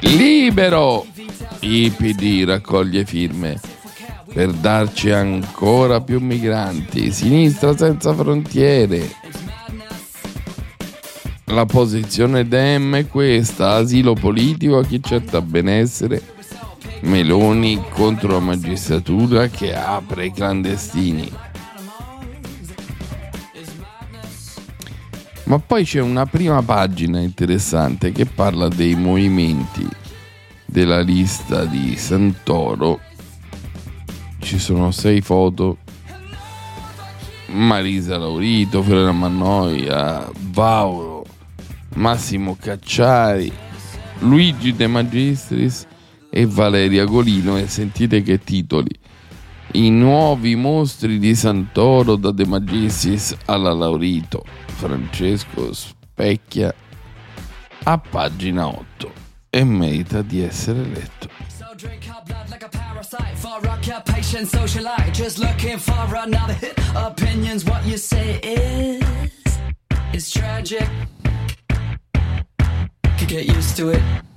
Libero! 0.00 1.06
IPD 1.60 2.44
raccoglie 2.44 3.04
firme 3.04 3.60
per 4.32 4.50
darci 4.50 5.10
ancora 5.10 6.00
più 6.00 6.18
migranti. 6.18 7.12
Sinistra 7.12 7.76
senza 7.76 8.12
frontiere. 8.12 9.08
La 11.44 11.66
posizione 11.66 12.48
Dem 12.48 12.96
è 12.96 13.06
questa, 13.06 13.74
asilo 13.74 14.14
politico 14.14 14.78
a 14.78 14.84
chi 14.84 15.00
cerca 15.02 15.40
benessere, 15.40 16.31
Meloni 17.02 17.82
contro 17.90 18.32
la 18.32 18.40
magistratura 18.40 19.48
che 19.48 19.74
apre 19.74 20.26
i 20.26 20.32
clandestini. 20.32 21.30
Ma 25.44 25.58
poi 25.58 25.84
c'è 25.84 26.00
una 26.00 26.26
prima 26.26 26.62
pagina 26.62 27.20
interessante 27.20 28.12
che 28.12 28.24
parla 28.24 28.68
dei 28.68 28.94
movimenti 28.94 29.86
della 30.64 31.00
lista 31.00 31.64
di 31.64 31.96
Santoro. 31.96 33.00
Ci 34.38 34.58
sono 34.58 34.92
sei 34.92 35.20
foto. 35.20 35.78
Marisa 37.48 38.16
Laurito, 38.16 38.82
Fiorella 38.82 39.12
Mannoia, 39.12 40.30
Vauro, 40.52 41.26
Massimo 41.96 42.56
Cacciari, 42.58 43.52
Luigi 44.20 44.74
De 44.74 44.86
Magistris 44.86 45.86
e 46.34 46.46
Valeria 46.46 47.04
Golino 47.04 47.58
e 47.58 47.66
sentite 47.66 48.22
che 48.22 48.38
titoli. 48.38 48.98
I 49.72 49.90
nuovi 49.90 50.56
mostri 50.56 51.18
di 51.18 51.34
Santoro 51.34 52.16
da 52.16 52.30
De 52.30 52.46
Magistris 52.46 53.36
alla 53.44 53.72
Laurito. 53.72 54.42
Francesco 54.66 55.72
Specchia 55.74 56.74
a 57.84 57.98
pagina 57.98 58.66
8 58.66 59.12
e 59.50 59.64
merita 59.64 60.22
di 60.22 60.40
essere 60.40 60.82
letto. 60.84 61.28
Parasite 62.70 63.34
for 63.34 63.58
occupation, 63.66 64.46
socialite. 64.46 65.12
Just 65.12 65.38
looking 65.38 65.78
for 65.78 66.14
another 66.14 66.54
hit. 66.54 66.78
Opinions, 66.94 67.64
what 67.64 67.84
you 67.84 67.98
say 67.98 68.38
is 68.42 69.02
is 70.12 70.30
tragic. 70.30 70.88
Could 73.18 73.28
get 73.28 73.46
used 73.46 73.76
to 73.76 73.90
it. 73.90 74.31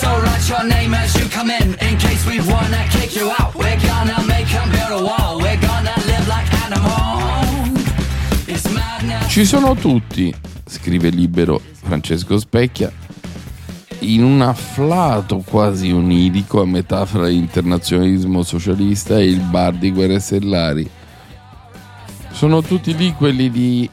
So 0.00 0.08
write 0.08 0.48
your 0.48 0.64
name 0.64 0.94
as 0.94 1.14
you 1.16 1.28
come 1.28 1.50
in, 1.50 1.76
in 1.82 1.98
case 1.98 2.24
we 2.26 2.40
wanna 2.50 2.86
kick 2.88 3.14
you 3.14 3.28
out. 3.38 3.54
We're 3.54 3.76
gonna 3.76 4.22
make 4.26 4.50
'em 4.54 4.70
build 4.70 4.92
a 4.92 5.02
wall. 5.02 5.36
We're 5.36 5.58
gonna 5.58 5.92
live 6.06 6.26
like 6.26 6.48
animals. 6.64 7.84
It's 8.46 8.66
madness. 8.70 9.30
Ci 9.30 9.44
sono 9.44 9.74
tutti, 9.74 10.34
scrive 10.64 11.10
libero 11.10 11.60
Francesco 11.82 12.38
Specchia, 12.38 12.90
in 13.98 14.24
un 14.24 14.40
afflato 14.40 15.42
quasi 15.44 15.92
onirico 15.92 16.62
a 16.62 16.66
metà 16.66 17.04
fra 17.04 17.26
l'internazionalismo 17.26 18.42
socialista 18.42 19.18
e 19.18 19.26
il 19.26 19.40
bar 19.40 19.74
di 19.74 19.92
guerre 19.92 20.18
stellari. 20.18 20.88
Sono 22.32 22.62
tutti 22.62 22.96
lì 22.96 23.12
quelli 23.12 23.50
di 23.50 23.90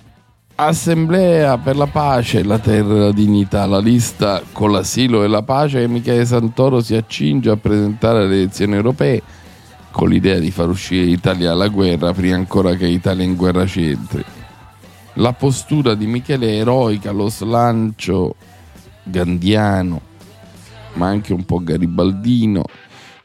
Assemblea 0.60 1.60
per 1.60 1.76
la 1.76 1.86
pace, 1.86 2.44
la 2.44 2.58
terra 2.58 2.96
e 2.96 2.98
la 2.98 3.12
dignità, 3.12 3.68
la 3.68 3.78
lista 3.78 4.42
con 4.52 4.72
l'asilo 4.72 5.24
e 5.24 5.28
la 5.28 5.44
pace 5.44 5.82
che 5.82 5.88
Michele 5.88 6.26
Santoro 6.26 6.82
si 6.82 6.96
accinge 6.96 7.52
a 7.52 7.58
presentare 7.58 8.24
alle 8.24 8.38
elezioni 8.38 8.74
europee 8.74 9.22
con 9.92 10.10
l'idea 10.10 10.40
di 10.40 10.50
far 10.50 10.70
uscire 10.70 11.06
l'Italia 11.06 11.50
dalla 11.50 11.68
guerra 11.68 12.12
prima 12.12 12.38
ancora 12.38 12.74
che 12.74 12.88
l'Italia 12.88 13.24
in 13.24 13.36
guerra 13.36 13.66
c'entri. 13.66 14.24
La 15.14 15.32
postura 15.34 15.94
di 15.94 16.08
Michele 16.08 16.48
è 16.48 16.60
eroica, 16.62 17.12
lo 17.12 17.30
slancio 17.30 18.34
gandiano, 19.04 20.02
ma 20.94 21.06
anche 21.06 21.34
un 21.34 21.46
po' 21.46 21.62
garibaldino, 21.62 22.64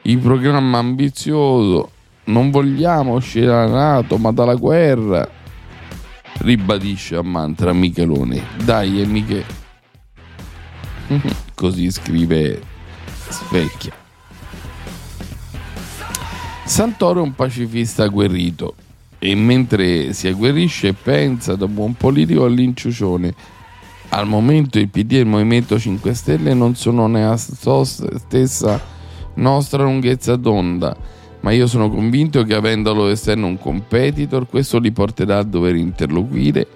il 0.03 0.19
programma 0.19 0.77
ambizioso, 0.77 1.93
non 2.25 2.51
vogliamo 2.51 3.15
uscire 3.15 3.47
dalla 3.47 3.69
Nato 3.69 4.19
ma 4.19 4.33
dalla 4.33 4.55
guerra, 4.55 5.27
ribadisce 6.39 7.17
a 7.17 7.23
mantra 7.23 7.73
Michelone. 7.73 8.43
Dai, 8.65 9.03
amiche. 9.03 9.45
Così 11.55 11.91
scrive 11.91 12.61
Specchia. 13.29 13.93
Santoro 16.65 17.21
è 17.21 17.23
un 17.23 17.35
pacifista 17.35 18.05
agguerrito 18.05 18.75
e 19.19 19.35
mentre 19.35 20.13
si 20.13 20.27
agguerrisce 20.27 20.95
pensa 20.95 21.55
da 21.55 21.69
buon 21.69 21.95
politico 21.95 22.45
all'inciucione. 22.45 23.35
Al 24.09 24.27
momento 24.27 24.79
il 24.79 24.89
PD 24.89 25.13
e 25.13 25.19
il 25.19 25.27
Movimento 25.27 25.79
5 25.79 26.13
Stelle 26.13 26.55
non 26.55 26.75
sono 26.75 27.07
nella 27.07 27.37
stessa 27.37 28.81
nostra 29.35 29.85
lunghezza 29.85 30.37
d'onda, 30.37 30.97
ma 31.43 31.53
io 31.53 31.67
sono 31.67 31.91
convinto 31.91 32.43
che 32.45 32.55
avendo 32.55 32.91
all'esterno 32.91 33.47
un 33.47 33.59
competitor, 33.59 34.49
questo 34.49 34.79
li 34.79 34.93
porterà 34.93 35.39
a 35.39 35.43
dover 35.45 35.75
interloquire 35.75 36.67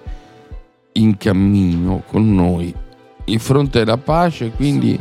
in 0.93 1.17
cammino 1.17 2.03
con 2.07 2.33
noi. 2.33 2.73
Il 3.25 3.39
fronte 3.39 3.79
della 3.79 3.97
pace 3.97 4.51
quindi 4.51 4.99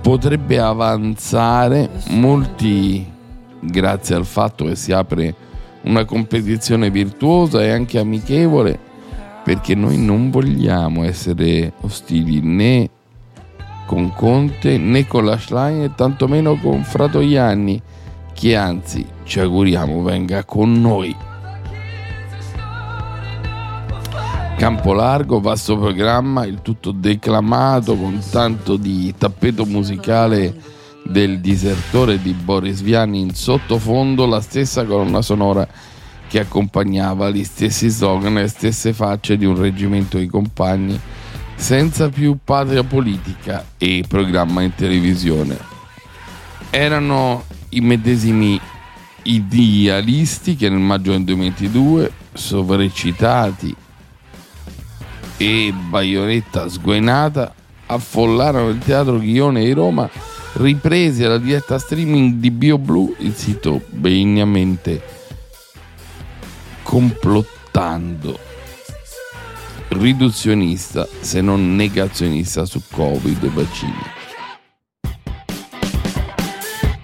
potrebbe 0.00 0.58
avanzare 0.58 1.88
molti 2.10 3.06
grazie 3.60 4.14
al 4.14 4.24
fatto 4.24 4.64
che 4.64 4.74
si 4.74 4.92
apre 4.92 5.34
una 5.82 6.04
competizione 6.04 6.90
virtuosa 6.90 7.62
e 7.62 7.70
anche 7.70 7.98
amichevole, 7.98 8.78
perché 9.44 9.74
noi 9.74 9.96
non 9.96 10.30
vogliamo 10.30 11.04
essere 11.04 11.72
ostili 11.80 12.40
né 12.40 12.88
con 13.86 14.12
Conte 14.14 14.76
né 14.78 15.06
con 15.06 15.24
la 15.24 15.38
Schlein 15.38 15.82
e 15.82 15.94
tantomeno 15.94 16.56
con 16.56 16.84
Fratoianni, 16.84 17.80
che 18.40 18.56
anzi 18.56 19.06
ci 19.24 19.38
auguriamo 19.38 20.02
venga 20.02 20.44
con 20.44 20.80
noi. 20.80 21.14
Campo 24.56 24.94
largo, 24.94 25.40
vasto 25.40 25.76
programma, 25.76 26.46
il 26.46 26.62
tutto 26.62 26.90
declamato 26.90 27.96
con 27.96 28.18
tanto 28.30 28.78
di 28.78 29.14
tappeto 29.16 29.66
musicale 29.66 30.58
del 31.04 31.40
disertore 31.40 32.18
di 32.22 32.32
Boris 32.32 32.80
Vian 32.80 33.14
in 33.14 33.34
sottofondo, 33.34 34.24
la 34.24 34.40
stessa 34.40 34.86
colonna 34.86 35.20
sonora 35.20 35.68
che 36.26 36.40
accompagnava 36.40 37.28
gli 37.28 37.44
stessi 37.44 37.90
slogan 37.90 38.38
e 38.38 38.42
le 38.42 38.48
stesse 38.48 38.94
facce 38.94 39.36
di 39.36 39.44
un 39.44 39.60
reggimento 39.60 40.16
di 40.16 40.26
compagni 40.26 40.98
senza 41.56 42.08
più 42.08 42.38
patria 42.42 42.84
politica 42.84 43.66
e 43.76 44.02
programma 44.08 44.62
in 44.62 44.74
televisione. 44.74 45.58
Erano 46.70 47.58
i 47.70 47.80
medesimi 47.80 48.60
idealisti 49.22 50.56
che 50.56 50.68
nel 50.68 50.78
maggio 50.78 51.10
del 51.12 51.24
2022, 51.24 52.12
sovrecitati 52.32 53.74
e 55.36 55.74
baionetta 55.88 56.68
sguainata, 56.68 57.54
affollarono 57.86 58.68
il 58.68 58.78
teatro 58.78 59.18
Ghione 59.18 59.64
di 59.64 59.72
Roma, 59.72 60.08
ripresi 60.54 61.24
alla 61.24 61.38
diretta 61.38 61.78
streaming 61.78 62.34
di 62.34 62.50
BioBlue, 62.50 63.14
il 63.18 63.34
sito 63.34 63.82
benignamente 63.88 65.18
complottando 66.82 68.38
riduzionista 69.90 71.06
se 71.20 71.40
non 71.40 71.76
negazionista 71.76 72.64
su 72.64 72.82
Covid 72.90 73.44
e 73.44 73.48
vaccini. 73.48 74.19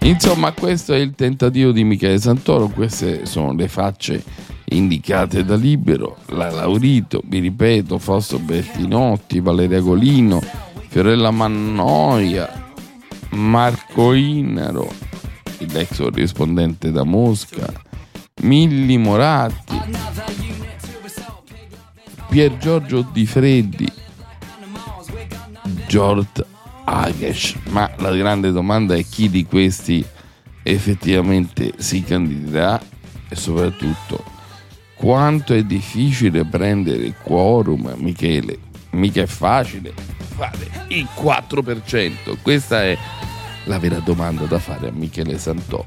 Insomma, 0.07 0.53
questo 0.53 0.95
è 0.95 0.99
il 0.99 1.17
tentativo 1.17 1.73
di 1.73 1.83
Michele 1.83 2.21
Santoro, 2.21 2.69
queste 2.69 3.27
sono 3.27 3.53
le 3.53 3.67
facce 3.67 4.23
indicate 4.67 5.45
da 5.45 5.57
Libero, 5.57 6.19
la 6.27 6.49
Laurito, 6.49 7.21
vi 7.25 7.41
ripeto, 7.41 7.99
Fausto 7.99 8.39
Bertinotti, 8.39 9.41
Valeria 9.41 9.81
Golino, 9.81 10.41
Fiorella 10.87 11.33
Mannoia, 11.33 12.73
Marco 13.31 14.13
Inaro, 14.13 14.93
l'ex 15.73 15.97
corrispondente 15.97 16.93
da 16.93 17.03
Mosca, 17.03 17.67
Milli 18.43 18.99
Moratti, 18.99 19.81
Pier 22.29 22.57
Giorgio 22.59 23.05
Di 23.13 23.27
Freddi, 23.27 23.93
George 25.89 26.55
Agesh. 26.87 27.57
Ma 27.71 27.91
la 27.99 28.15
grande 28.15 28.53
domanda 28.53 28.95
è 28.95 29.05
chi 29.05 29.29
di 29.29 29.45
questi 29.45 30.05
effettivamente 30.63 31.73
si 31.77 32.03
candiderà 32.03 32.81
e 33.29 33.37
soprattutto 33.37 34.25
quanto 34.95 35.53
è 35.55 35.63
difficile 35.63 36.45
prendere 36.45 37.05
il 37.05 37.15
quorum, 37.23 37.95
Michele. 37.99 38.59
Mica 38.91 39.23
è 39.23 39.27
facile 39.27 39.93
fare 40.37 40.87
il 40.89 41.07
4%. 41.15 42.39
Questa 42.41 42.83
è 42.83 42.97
la 43.65 43.79
vera 43.79 43.99
domanda 43.99 44.45
da 44.45 44.59
fare 44.59 44.89
a 44.89 44.93
Michele 44.93 45.39
Santoro. 45.39 45.87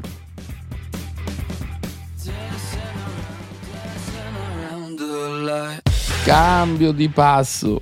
Cambio 6.24 6.91
di 6.91 7.10
passo. 7.10 7.82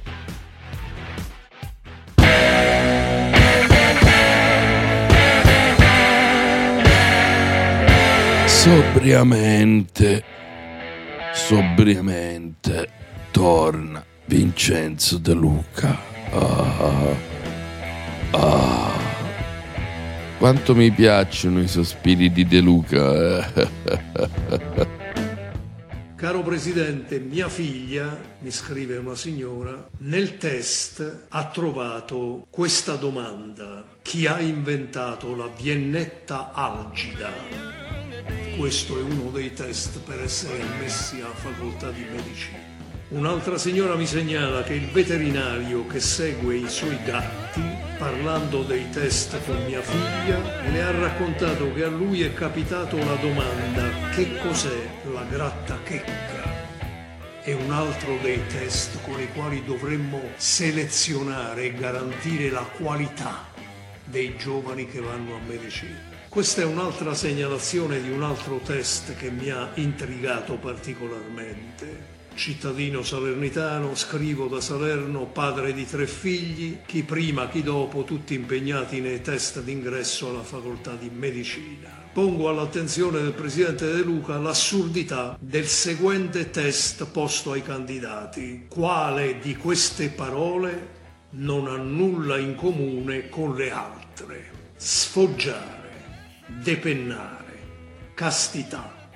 Sobriamente, 8.67 10.25
sobriamente 11.33 12.89
torna 13.31 14.05
Vincenzo 14.25 15.17
De 15.19 15.33
Luca. 15.33 15.97
Ah, 16.31 17.15
ah. 18.31 18.91
Quanto 20.37 20.75
mi 20.75 20.91
piacciono 20.91 21.61
i 21.61 21.67
sospiri 21.69 22.29
di 22.29 22.45
De 22.45 22.59
Luca. 22.59 23.49
Caro 26.17 26.41
Presidente, 26.41 27.19
mia 27.19 27.47
figlia, 27.47 28.19
mi 28.39 28.51
scrive 28.51 28.97
una 28.97 29.15
signora, 29.15 29.87
nel 29.99 30.37
test 30.37 31.27
ha 31.29 31.45
trovato 31.45 32.45
questa 32.49 32.95
domanda. 32.95 33.85
Chi 34.01 34.27
ha 34.27 34.41
inventato 34.41 35.37
la 35.37 35.47
viennetta 35.55 36.51
algida? 36.51 38.06
Questo 38.57 38.97
è 38.97 39.03
uno 39.03 39.29
dei 39.29 39.53
test 39.53 39.99
per 39.99 40.19
essere 40.19 40.59
ammessi 40.59 41.21
alla 41.21 41.35
facoltà 41.35 41.91
di 41.91 42.03
medicina. 42.09 42.57
Un'altra 43.09 43.55
signora 43.55 43.93
mi 43.95 44.07
segnala 44.07 44.63
che 44.63 44.73
il 44.73 44.89
veterinario 44.89 45.85
che 45.85 45.99
segue 45.99 46.55
i 46.55 46.67
suoi 46.67 46.97
gatti, 47.05 47.61
parlando 47.99 48.63
dei 48.63 48.89
test 48.89 49.37
con 49.45 49.63
mia 49.65 49.81
figlia, 49.83 50.39
le 50.71 50.81
ha 50.81 50.89
raccontato 50.89 51.71
che 51.71 51.83
a 51.83 51.89
lui 51.89 52.23
è 52.23 52.33
capitato 52.33 52.97
la 52.97 53.15
domanda 53.21 54.09
che 54.15 54.39
cos'è 54.39 54.89
la 55.13 55.23
gratta 55.29 55.77
checca? 55.83 56.65
È 57.43 57.53
un 57.53 57.71
altro 57.71 58.17
dei 58.23 58.41
test 58.47 58.99
con 59.03 59.21
i 59.21 59.31
quali 59.33 59.63
dovremmo 59.63 60.19
selezionare 60.35 61.65
e 61.65 61.73
garantire 61.75 62.49
la 62.49 62.67
qualità 62.75 63.45
dei 64.03 64.35
giovani 64.35 64.87
che 64.87 64.99
vanno 64.99 65.35
a 65.35 65.39
medicina. 65.45 66.06
Questa 66.29 66.61
è 66.61 66.65
un'altra 66.65 67.15
segnalazione 67.15 68.01
di 68.01 68.09
un 68.09 68.21
altro 68.21 68.59
test 68.63 69.15
che 69.15 69.31
mi 69.31 69.49
ha 69.49 69.71
intrigato 69.75 70.55
particolarmente. 70.55 72.15
Cittadino 72.35 73.01
salernitano, 73.01 73.95
scrivo 73.95 74.47
da 74.47 74.61
Salerno, 74.61 75.25
padre 75.25 75.73
di 75.73 75.87
tre 75.87 76.05
figli, 76.05 76.79
chi 76.85 77.01
prima, 77.01 77.47
chi 77.47 77.63
dopo, 77.63 78.03
tutti 78.03 78.35
impegnati 78.35 78.99
nei 78.99 79.21
test 79.21 79.61
d'ingresso 79.63 80.29
alla 80.29 80.43
facoltà 80.43 80.93
di 80.93 81.09
medicina. 81.09 81.89
Pongo 82.13 82.49
all'attenzione 82.49 83.21
del 83.21 83.33
Presidente 83.33 83.91
De 83.91 84.01
Luca 84.01 84.37
l'assurdità 84.37 85.37
del 85.39 85.65
seguente 85.65 86.51
test 86.51 87.05
posto 87.05 87.53
ai 87.53 87.63
candidati. 87.63 88.65
Quale 88.69 89.39
di 89.39 89.55
queste 89.55 90.09
parole 90.09 90.95
non 91.31 91.67
ha 91.67 91.77
nulla 91.77 92.37
in 92.37 92.53
comune 92.53 93.29
con 93.29 93.55
le 93.55 93.71
altre? 93.71 94.51
Sfoggiare 94.75 95.76
depennare, 96.47 97.59
castità, 98.13 99.09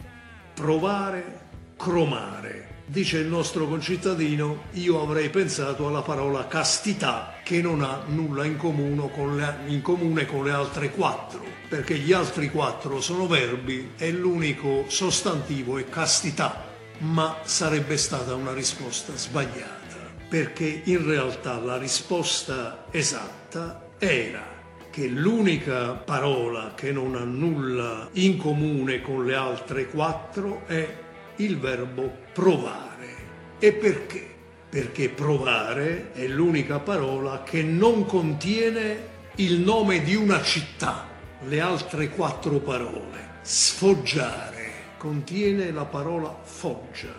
provare, 0.54 1.40
cromare. 1.78 2.70
Dice 2.86 3.20
il 3.20 3.28
nostro 3.28 3.68
concittadino, 3.68 4.64
io 4.74 5.02
avrei 5.02 5.30
pensato 5.30 5.88
alla 5.88 6.02
parola 6.02 6.48
castità 6.48 7.36
che 7.44 7.62
non 7.62 7.82
ha 7.82 8.04
nulla 8.08 8.44
in 8.44 8.58
comune 8.58 9.10
con 9.12 9.38
le, 9.38 9.82
comune 9.82 10.26
con 10.26 10.44
le 10.44 10.52
altre 10.52 10.92
quattro, 10.92 11.42
perché 11.70 11.98
gli 11.98 12.12
altri 12.12 12.50
quattro 12.50 13.00
sono 13.00 13.28
verbi 13.28 13.92
e 13.98 14.12
l'unico 14.12 14.86
sostantivo 14.88 15.78
è 15.78 15.88
castità, 15.88 16.66
ma 17.00 17.38
sarebbe 17.44 17.96
stata 17.96 18.36
una 18.36 18.54
risposta 18.54 19.16
sbagliata, 19.16 19.96
perché 20.28 20.82
in 20.84 21.06
realtà 21.06 21.60
la 21.60 21.78
risposta 21.78 22.88
esatta 22.92 23.88
era 23.98 24.51
che 24.92 25.08
l'unica 25.08 25.94
parola 25.94 26.74
che 26.76 26.92
non 26.92 27.16
ha 27.16 27.24
nulla 27.24 28.10
in 28.14 28.38
comune 28.38 29.02
con 29.02 29.26
le 29.26 29.34
altre 29.34 29.88
quattro 29.88 30.68
è 30.68 30.96
il 31.38 31.58
verbo 31.58 32.12
provare. 32.34 33.16
E 33.58 33.72
perché? 33.72 34.28
Perché 34.70 35.10
provare 35.10 36.12
è 36.12 36.28
l'unica 36.28 36.80
parola 36.80 37.42
che 37.44 37.64
non 37.64 38.06
contiene 38.06 39.10
il 39.36 39.62
nome 39.62 40.04
di 40.04 40.14
una 40.14 40.42
città, 40.44 41.08
le 41.48 41.62
altre 41.62 42.10
quattro 42.10 42.60
parole. 42.60 43.39
Sfoggiare 43.42 44.72
contiene 44.98 45.72
la 45.72 45.86
parola 45.86 46.38
foggia, 46.44 47.16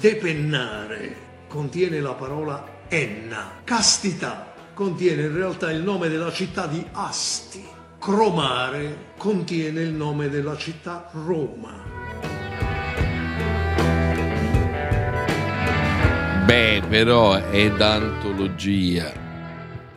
depennare 0.00 1.28
contiene 1.48 2.00
la 2.00 2.14
parola 2.14 2.84
enna, 2.88 3.60
castità 3.64 4.49
contiene 4.80 5.24
in 5.24 5.34
realtà 5.34 5.70
il 5.70 5.82
nome 5.82 6.08
della 6.08 6.32
città 6.32 6.66
di 6.66 6.82
Asti. 6.92 7.62
Cromare 7.98 9.08
contiene 9.18 9.82
il 9.82 9.92
nome 9.92 10.30
della 10.30 10.56
città 10.56 11.10
Roma. 11.12 11.74
Beh, 16.46 16.80
però 16.88 17.34
è 17.34 17.70
d'antologia. 17.72 19.12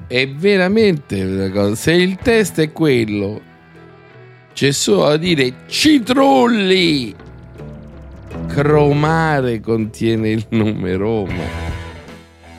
È 0.06 0.28
veramente 0.28 1.24
una 1.24 1.50
cosa. 1.50 1.76
Se 1.76 1.94
il 1.94 2.18
test 2.18 2.60
è 2.60 2.74
quello, 2.74 3.42
c'è 4.52 4.72
solo 4.74 5.08
da 5.08 5.16
dire 5.16 5.54
citrulli. 5.68 7.16
cromare 8.48 9.62
contiene 9.62 10.32
il 10.32 10.46
nome 10.50 10.98
Roma, 10.98 11.73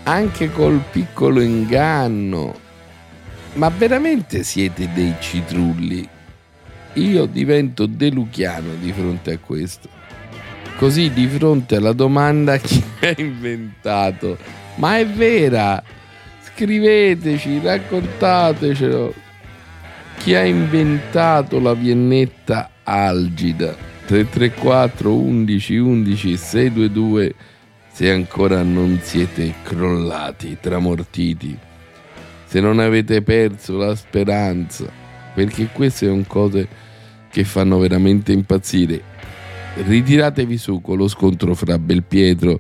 anche 0.05 0.51
col 0.51 0.83
piccolo 0.91 1.41
inganno. 1.41 2.63
Ma 3.55 3.69
veramente 3.69 4.43
siete 4.43 4.91
dei 4.93 5.15
citrulli? 5.21 6.09
Io 6.95 7.27
divento 7.27 7.87
deluchiano 7.87 8.75
di 8.81 8.93
fronte 8.93 9.33
a 9.33 9.39
questo. 9.39 9.89
Così 10.77 11.13
di 11.13 11.27
fronte 11.27 11.77
alla 11.77 11.93
domanda 11.93 12.57
chi 12.59 12.83
ha 13.01 13.15
inventato, 13.17 14.37
ma 14.77 14.99
è 14.99 15.07
vera? 15.07 15.83
Scriveteci, 16.43 17.61
raccontatecelo. 17.61 19.15
Chi 20.19 20.35
ha 20.35 20.45
inventato 20.45 21.61
la 21.61 21.75
viennetta 21.75 22.71
algida? 22.83 23.75
334 24.07 25.13
11 25.13 25.77
11 25.77 26.37
622 26.37 27.35
se 27.95 28.11
ancora 28.11 28.65
non 28.65 28.99
siete 29.01 29.55
crollati, 29.63 30.59
tramortiti, 30.61 31.57
se 32.45 32.59
non 32.59 32.81
avete 32.81 33.23
perso 33.23 33.77
la 33.77 33.95
speranza, 33.95 34.91
perché 35.33 35.69
queste 35.73 36.07
sono 36.07 36.25
cose 36.27 36.67
che 37.31 37.45
fanno 37.45 37.79
veramente 37.79 38.33
impazzire. 38.33 39.01
Ritiratevi 39.77 40.57
su 40.57 40.81
con 40.81 40.97
lo 40.97 41.07
scontro 41.07 41.55
fra 41.55 41.79
Belpietro 41.79 42.59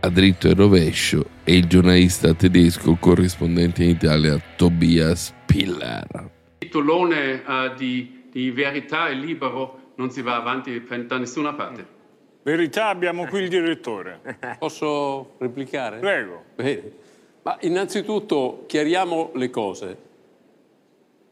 a 0.00 0.08
dritto 0.08 0.48
e 0.48 0.54
rovescio 0.54 1.26
e 1.44 1.54
il 1.54 1.66
giornalista 1.66 2.32
tedesco 2.32 2.96
corrispondente 2.98 3.84
in 3.84 3.90
Italia 3.90 4.40
Tobias 4.56 5.34
Piller. 5.44 6.30
titolone 6.56 7.42
eh, 7.42 7.72
di, 7.76 8.24
di 8.32 8.50
verità 8.50 9.08
e 9.08 9.16
libero 9.16 9.92
non 9.96 10.10
si 10.10 10.22
va 10.22 10.36
avanti 10.36 10.82
da 11.06 11.18
nessuna 11.18 11.52
parte. 11.52 11.95
Verità, 12.46 12.86
abbiamo 12.86 13.26
qui 13.26 13.40
il 13.40 13.48
direttore. 13.48 14.20
Posso 14.60 15.32
replicare? 15.38 15.98
Prego. 15.98 16.44
Bene. 16.54 16.92
Ma 17.42 17.58
innanzitutto 17.62 18.62
chiariamo 18.68 19.32
le 19.34 19.50
cose. 19.50 19.96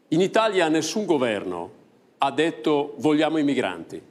In 0.08 0.20
Italia 0.20 0.66
nessun 0.66 1.04
governo 1.04 1.70
ha 2.18 2.32
detto 2.32 2.94
vogliamo 2.96 3.38
i 3.38 3.44
migranti. 3.44 4.02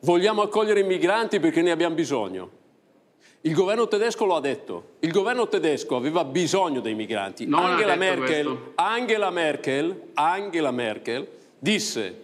Vogliamo 0.00 0.42
accogliere 0.42 0.80
i 0.80 0.84
migranti 0.84 1.40
perché 1.40 1.62
ne 1.62 1.70
abbiamo 1.70 1.94
bisogno. 1.94 2.50
Il 3.40 3.54
governo 3.54 3.88
tedesco 3.88 4.26
lo 4.26 4.36
ha 4.36 4.40
detto. 4.40 4.96
Il 4.98 5.12
governo 5.12 5.48
tedesco 5.48 5.96
aveva 5.96 6.24
bisogno 6.24 6.80
dei 6.80 6.94
migranti. 6.94 7.48
Angela, 7.50 7.96
Merkel. 7.96 8.72
Angela 8.74 9.30
Merkel, 9.30 10.10
Angela 10.12 10.72
Merkel 10.72 11.26
disse 11.58 12.20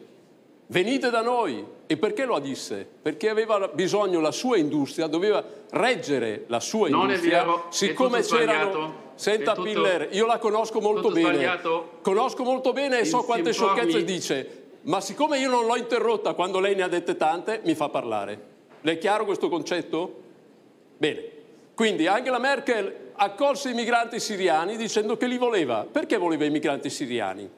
venite 0.67 1.09
da 1.09 1.23
noi. 1.23 1.65
E 1.87 1.97
perché 1.99 2.25
lo 2.25 2.39
disse? 2.39 2.87
Perché 3.03 3.29
aveva 3.29 3.69
bisogno 3.69 4.21
la 4.21 4.31
sua 4.33 4.57
industria, 4.57 5.07
doveva 5.07 5.45
reggere 5.71 6.45
la 6.47 6.61
sua 6.61 6.89
Non 6.89 7.09
industria. 7.09 7.39
vero, 7.41 7.57
è 7.69 7.73
siccome 7.73 8.23
tutto 8.23 8.37
c'erano... 8.37 9.03
Senta 9.17 9.53
tutto- 9.55 9.63
Piller, 9.71 10.09
io 10.13 10.27
la 10.27 10.39
conosco 10.39 10.81
molto 10.81 11.11
bene. 11.11 11.35
sbagliato. 11.35 11.91
Conosco 12.03 12.43
molto 12.43 12.73
bene 12.73 12.99
e 13.01 13.05
so 13.05 13.23
quante 13.23 13.51
informi. 13.51 13.77
sciocchezze 13.77 14.05
dice. 14.05 14.63
Ma 14.83 15.01
siccome 15.01 15.39
io 15.39 15.49
non 15.49 15.67
l'ho 15.67 15.77
interrotta 15.77 16.35
quando 16.35 16.59
lei 16.59 16.75
ne 16.75 16.83
ha 16.83 16.89
dette 16.89 17.17
tante, 17.17 17.61
mi 17.65 17.75
fa 17.77 17.89
parlare. 17.91 18.41
Le 18.81 18.93
è 18.93 18.99
chiaro 18.99 19.25
questo 19.25 19.49
concetto? 19.49 20.21
Bene. 20.97 21.23
Quindi 21.75 22.07
Angela 22.09 22.39
Merkel 22.39 23.13
accolse 23.15 23.71
i 23.71 23.75
migranti 23.75 24.19
siriani 24.19 24.77
dicendo 24.77 25.17
che 25.17 25.27
li 25.27 25.39
voleva. 25.39 25.87
Perché 25.91 26.17
voleva 26.17 26.45
i 26.45 26.51
migranti 26.51 26.91
siriani? 26.91 27.49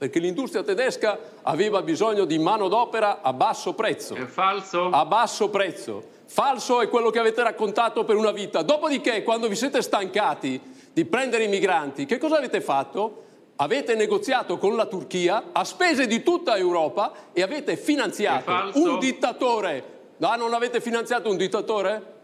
Perché 0.00 0.18
l'industria 0.18 0.62
tedesca 0.62 1.18
aveva 1.42 1.82
bisogno 1.82 2.24
di 2.24 2.38
manodopera 2.38 3.20
a 3.20 3.34
basso 3.34 3.74
prezzo. 3.74 4.14
È 4.14 4.24
falso. 4.24 4.88
A 4.88 5.04
basso 5.04 5.50
prezzo. 5.50 6.02
Falso 6.24 6.80
è 6.80 6.88
quello 6.88 7.10
che 7.10 7.18
avete 7.18 7.42
raccontato 7.42 8.04
per 8.04 8.16
una 8.16 8.30
vita. 8.30 8.62
Dopodiché, 8.62 9.22
quando 9.22 9.46
vi 9.46 9.56
siete 9.56 9.82
stancati 9.82 10.58
di 10.90 11.04
prendere 11.04 11.44
i 11.44 11.48
migranti, 11.48 12.06
che 12.06 12.16
cosa 12.16 12.38
avete 12.38 12.62
fatto? 12.62 13.24
Avete 13.56 13.94
negoziato 13.94 14.56
con 14.56 14.74
la 14.74 14.86
Turchia 14.86 15.50
a 15.52 15.64
spese 15.64 16.06
di 16.06 16.22
tutta 16.22 16.56
Europa 16.56 17.12
e 17.34 17.42
avete 17.42 17.76
finanziato 17.76 18.70
un 18.78 18.98
dittatore. 18.98 19.84
No, 20.16 20.34
non 20.36 20.54
avete 20.54 20.80
finanziato 20.80 21.28
un 21.28 21.36
dittatore? 21.36 22.14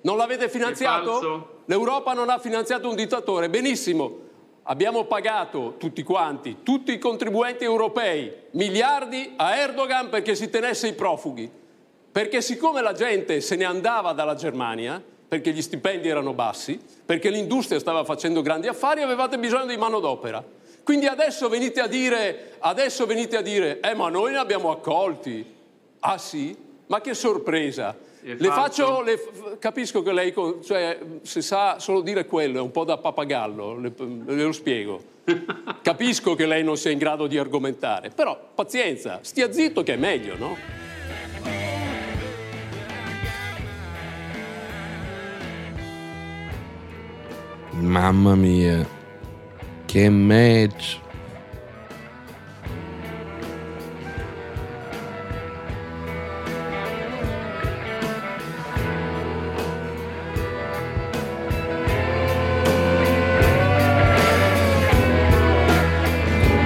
Non 0.00 0.16
l'avete 0.16 0.48
finanziato? 0.48 1.64
L'Europa 1.66 2.14
non 2.14 2.30
ha 2.30 2.38
finanziato 2.38 2.88
un 2.88 2.94
dittatore. 2.94 3.50
Benissimo. 3.50 4.23
Abbiamo 4.66 5.04
pagato 5.04 5.74
tutti 5.76 6.02
quanti, 6.02 6.58
tutti 6.62 6.92
i 6.92 6.98
contribuenti 6.98 7.64
europei, 7.64 8.32
miliardi 8.52 9.34
a 9.36 9.56
Erdogan 9.56 10.08
perché 10.08 10.34
si 10.34 10.48
tenesse 10.48 10.88
i 10.88 10.94
profughi. 10.94 11.50
Perché 12.10 12.40
siccome 12.40 12.80
la 12.80 12.94
gente 12.94 13.42
se 13.42 13.56
ne 13.56 13.64
andava 13.64 14.12
dalla 14.12 14.34
Germania, 14.34 15.02
perché 15.28 15.52
gli 15.52 15.60
stipendi 15.60 16.08
erano 16.08 16.32
bassi, 16.32 16.80
perché 17.04 17.28
l'industria 17.28 17.78
stava 17.78 18.04
facendo 18.04 18.40
grandi 18.40 18.66
affari, 18.66 19.02
avevate 19.02 19.38
bisogno 19.38 19.66
di 19.66 19.76
manodopera. 19.76 20.42
Quindi 20.82 21.06
adesso 21.06 21.48
venite 21.50 21.80
a 21.80 21.86
dire, 21.86 22.52
adesso 22.60 23.04
venite 23.04 23.36
a 23.36 23.42
dire, 23.42 23.80
eh 23.80 23.94
ma 23.94 24.08
noi 24.08 24.32
ne 24.32 24.38
abbiamo 24.38 24.70
accolti. 24.70 25.44
Ah 26.00 26.16
sì? 26.16 26.56
Ma 26.86 27.02
che 27.02 27.12
sorpresa! 27.12 27.94
Le 28.26 28.48
faccio, 28.48 29.02
le 29.02 29.20
capisco 29.58 30.00
che 30.00 30.10
lei, 30.10 30.32
cioè, 30.64 30.98
se 31.20 31.42
sa 31.42 31.78
solo 31.78 32.00
dire 32.00 32.24
quello, 32.24 32.56
è 32.56 32.62
un 32.62 32.70
po' 32.70 32.84
da 32.84 32.96
pappagallo, 32.96 33.78
le, 33.78 33.92
le 33.98 34.42
lo 34.42 34.52
spiego. 34.52 35.12
Capisco 35.82 36.34
che 36.34 36.46
lei 36.46 36.64
non 36.64 36.78
sia 36.78 36.90
in 36.90 36.96
grado 36.96 37.26
di 37.26 37.36
argomentare, 37.36 38.08
però 38.08 38.38
pazienza, 38.54 39.18
stia 39.20 39.52
zitto 39.52 39.82
che 39.82 39.92
è 39.92 39.96
meglio, 39.96 40.38
no? 40.38 40.56
Mamma 47.72 48.34
mia, 48.34 48.88
che 49.84 50.08
match! 50.08 51.02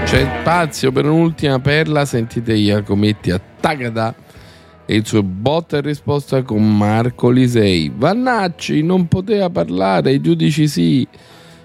C'è 0.09 0.26
spazio 0.40 0.90
per 0.90 1.04
un'ultima 1.04 1.59
perla, 1.59 2.06
sentite 2.06 2.54
Iacometti 2.54 3.30
a 3.30 3.38
Tagada 3.61 4.14
e 4.86 4.94
il 4.96 5.06
suo 5.06 5.22
botta 5.22 5.76
e 5.76 5.80
risposta 5.82 6.42
con 6.42 6.78
Marco 6.78 7.28
Lisei. 7.28 7.92
Vannacci 7.94 8.82
non 8.82 9.06
poteva 9.06 9.50
parlare, 9.50 10.12
i 10.12 10.22
giudici 10.22 10.66
sì. 10.66 11.06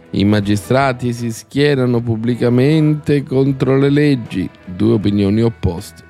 I 0.10 0.26
magistrati 0.26 1.14
si 1.14 1.32
schierano 1.32 2.02
pubblicamente 2.02 3.24
contro 3.24 3.78
le 3.78 3.90
leggi, 3.90 4.50
due 4.66 4.96
opinioni 4.96 5.42
opposte. 5.42 6.04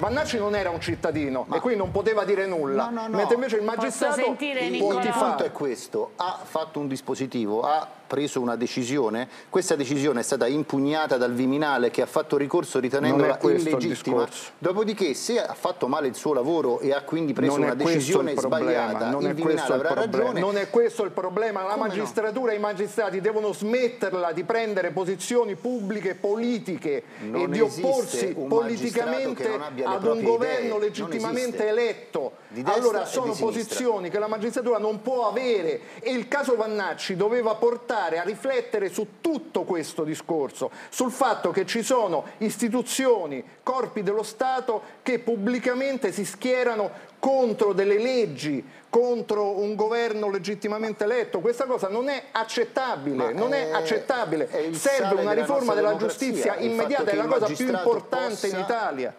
Vannacci 0.00 0.36
non 0.36 0.56
era 0.56 0.70
un 0.70 0.80
cittadino 0.80 1.46
e 1.52 1.60
quindi 1.60 1.78
non 1.78 1.92
poteva 1.92 2.24
dire 2.24 2.46
nulla, 2.48 2.86
No, 2.90 3.02
no, 3.02 3.06
no. 3.06 3.16
mentre 3.16 3.36
invece 3.36 3.56
il 3.56 3.62
Posso 3.62 3.76
magistrato 3.76 4.14
sentire 4.20 4.64
il 4.64 4.78
punto 4.78 5.44
è 5.44 5.52
questo, 5.52 6.10
ha 6.16 6.40
fatto 6.42 6.80
un 6.80 6.88
dispositivo, 6.88 7.60
ha 7.60 7.86
preso 8.10 8.40
una 8.40 8.56
decisione, 8.56 9.28
questa 9.48 9.76
decisione 9.76 10.18
è 10.18 10.22
stata 10.24 10.48
impugnata 10.48 11.16
dal 11.16 11.32
Viminale 11.32 11.90
che 11.90 12.02
ha 12.02 12.06
fatto 12.06 12.36
ricorso 12.36 12.80
ritenendola 12.80 13.38
il 13.40 13.50
illegittima, 13.50 14.26
dopodiché 14.58 15.14
se 15.14 15.40
ha 15.40 15.54
fatto 15.54 15.86
male 15.86 16.08
il 16.08 16.16
suo 16.16 16.32
lavoro 16.32 16.80
e 16.80 16.92
ha 16.92 17.02
quindi 17.02 17.32
preso 17.32 17.52
non 17.52 17.66
una 17.66 17.74
decisione 17.74 18.32
il 18.32 18.40
sbagliata, 18.40 19.10
non 19.10 19.22
il 19.22 19.28
è 19.28 19.34
Viminale 19.34 19.54
questo 19.54 19.74
il 19.74 19.80
avrà 19.80 19.92
problema. 19.92 20.24
ragione. 20.24 20.40
Non 20.40 20.56
è 20.56 20.70
questo 20.70 21.04
il 21.04 21.12
problema, 21.12 21.62
la 21.62 21.74
Come 21.74 21.86
no? 21.86 21.86
magistratura 21.86 22.50
e 22.50 22.56
i 22.56 22.58
magistrati 22.58 23.20
devono 23.20 23.52
smetterla 23.52 24.32
di 24.32 24.42
prendere 24.42 24.90
posizioni 24.90 25.54
pubbliche 25.54 26.16
politiche 26.16 27.04
Non 27.20 27.42
e 27.42 27.48
di 27.48 27.60
opporsi 27.60 28.34
politicamente 28.34 29.48
ad 29.84 30.04
un 30.04 30.22
governo 30.24 30.76
idee. 30.78 30.88
Legittimamente 30.88 31.68
eletto. 31.68 32.32
Allora 32.64 33.04
sono 33.04 33.34
posizioni 33.34 34.10
che 34.10 34.18
la 34.18 34.26
magistratura 34.26 34.78
non 34.78 35.00
può 35.00 35.28
avere 35.28 35.80
e 36.00 36.10
il 36.10 36.26
caso 36.26 36.56
Vannacci 36.56 37.14
doveva 37.14 37.54
portare 37.54 37.98
a 38.18 38.22
riflettere 38.22 38.88
su 38.88 39.20
tutto 39.20 39.64
questo 39.64 40.04
discorso, 40.04 40.70
sul 40.88 41.10
fatto 41.10 41.50
che 41.50 41.66
ci 41.66 41.82
sono 41.82 42.24
istituzioni, 42.38 43.44
corpi 43.62 44.02
dello 44.02 44.22
Stato 44.22 44.82
che 45.02 45.18
pubblicamente 45.18 46.12
si 46.12 46.24
schierano 46.24 47.08
contro 47.18 47.72
delle 47.72 47.98
leggi, 47.98 48.64
contro 48.88 49.58
un 49.60 49.74
governo 49.74 50.30
legittimamente 50.30 51.04
eletto. 51.04 51.40
Questa 51.40 51.66
cosa 51.66 51.88
non 51.88 52.08
è 52.08 52.24
accettabile, 52.32 53.32
non 53.32 53.52
è, 53.52 53.68
è- 53.68 53.72
accettabile. 53.72 54.48
è 54.48 54.72
Serve 54.72 55.20
una 55.20 55.30
della 55.30 55.32
riforma 55.32 55.74
della 55.74 55.88
democrazia, 55.88 56.26
giustizia 56.28 56.56
immediata, 56.56 57.10
è 57.10 57.14
la 57.14 57.26
cosa 57.26 57.46
più 57.46 57.68
importante 57.68 58.46
in 58.46 58.52
possa- 58.52 58.64
Italia. 58.64 59.14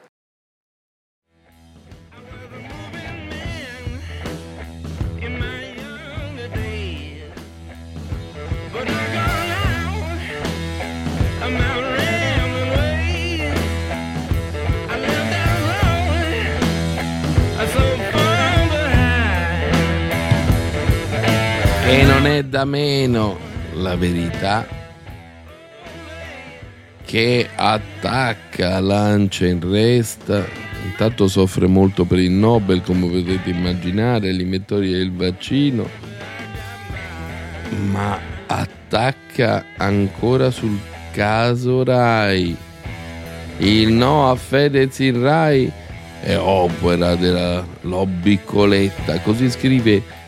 E 21.92 22.04
non 22.04 22.26
è 22.26 22.42
da 22.44 22.64
meno 22.64 23.38
la 23.74 23.98
verità 23.98 24.66
che 27.04 27.50
attacca, 27.54 28.80
lancia 28.80 29.46
in 29.46 29.60
resta. 29.60 30.48
Intanto 30.86 31.28
soffre 31.28 31.68
molto 31.68 32.06
per 32.06 32.20
il 32.20 32.32
Nobel, 32.32 32.82
come 32.82 33.10
potete 33.10 33.50
immaginare, 33.50 34.32
l'inventore 34.32 34.88
del 34.88 35.12
vaccino, 35.12 35.89
ma 37.89 38.18
attacca 38.48 39.66
ancora 39.76 40.50
sul 40.50 40.80
caso 41.12 41.84
Rai. 41.84 42.56
Il 43.58 43.92
no 43.92 44.32
a 44.32 44.36
Fedez 44.38 44.98
in 45.00 45.22
Rai 45.22 45.70
è 46.22 46.38
opera 46.38 47.16
della 47.16 47.66
lobby 47.82 48.39
Coletta, 48.46 49.20
così 49.20 49.52
scrive 49.52 50.20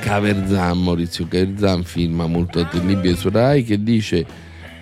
Caverzan, 0.00 0.82
Maurizio 0.82 1.26
Caverzan, 1.28 1.84
firma 1.84 2.26
molto 2.26 2.60
attendibile 2.60 3.14
su 3.14 3.28
Rai, 3.30 3.62
che 3.62 3.82
dice 3.82 4.24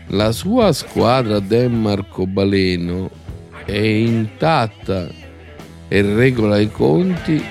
la 0.08 0.32
sua 0.32 0.72
squadra 0.72 1.38
Denmarco 1.38 2.26
Baleno 2.26 3.10
è 3.66 3.76
intatta 3.76 5.08
e 5.88 6.02
regola 6.02 6.58
i 6.58 6.70
conti 6.70 7.44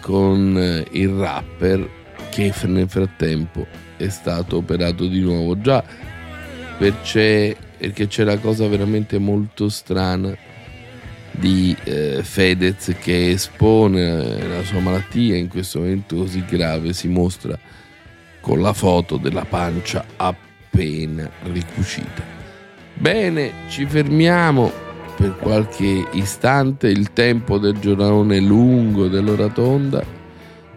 con 0.00 0.58
eh, 0.58 0.86
il 0.92 1.08
rapper 1.08 1.88
che 2.30 2.52
nel 2.64 2.88
frattempo 2.88 3.66
è 3.96 4.08
stato 4.08 4.56
operato 4.56 5.06
di 5.06 5.20
nuovo. 5.20 5.58
Già 5.58 5.82
perché 6.76 7.56
c'è 8.08 8.24
la 8.24 8.38
cosa 8.38 8.66
veramente 8.66 9.18
molto 9.18 9.68
strana 9.68 10.36
di 11.38 11.76
eh, 11.84 12.20
Fedez 12.22 12.94
che 13.00 13.30
espone 13.30 14.46
la 14.46 14.62
sua 14.62 14.80
malattia 14.80 15.36
in 15.36 15.48
questo 15.48 15.80
momento 15.80 16.16
così 16.16 16.44
grave 16.44 16.92
si 16.92 17.08
mostra 17.08 17.58
con 18.40 18.60
la 18.60 18.72
foto 18.72 19.16
della 19.16 19.44
pancia 19.44 20.04
appena 20.16 21.28
ricucita. 21.44 22.22
Bene, 22.94 23.50
ci 23.68 23.86
fermiamo 23.86 24.70
per 25.16 25.36
qualche 25.36 26.06
istante, 26.12 26.88
il 26.88 27.12
tempo 27.12 27.58
del 27.58 27.78
giornale 27.78 28.40
lungo 28.40 29.08
dell'oratonda 29.08 30.04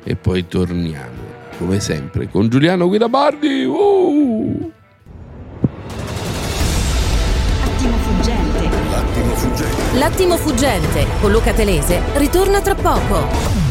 e 0.03 0.15
poi 0.15 0.47
torniamo, 0.47 1.35
come 1.57 1.79
sempre, 1.79 2.29
con 2.29 2.47
Giuliano 2.47 2.87
Guidabardi. 2.87 3.65
Uh! 3.65 4.71
L'attimo 9.97 10.37
fuggente 10.37 11.07
con 11.19 11.31
Luca 11.31 11.53
Telese 11.53 11.99
ritorna 12.17 12.61
tra 12.61 12.75
poco. 12.75 13.66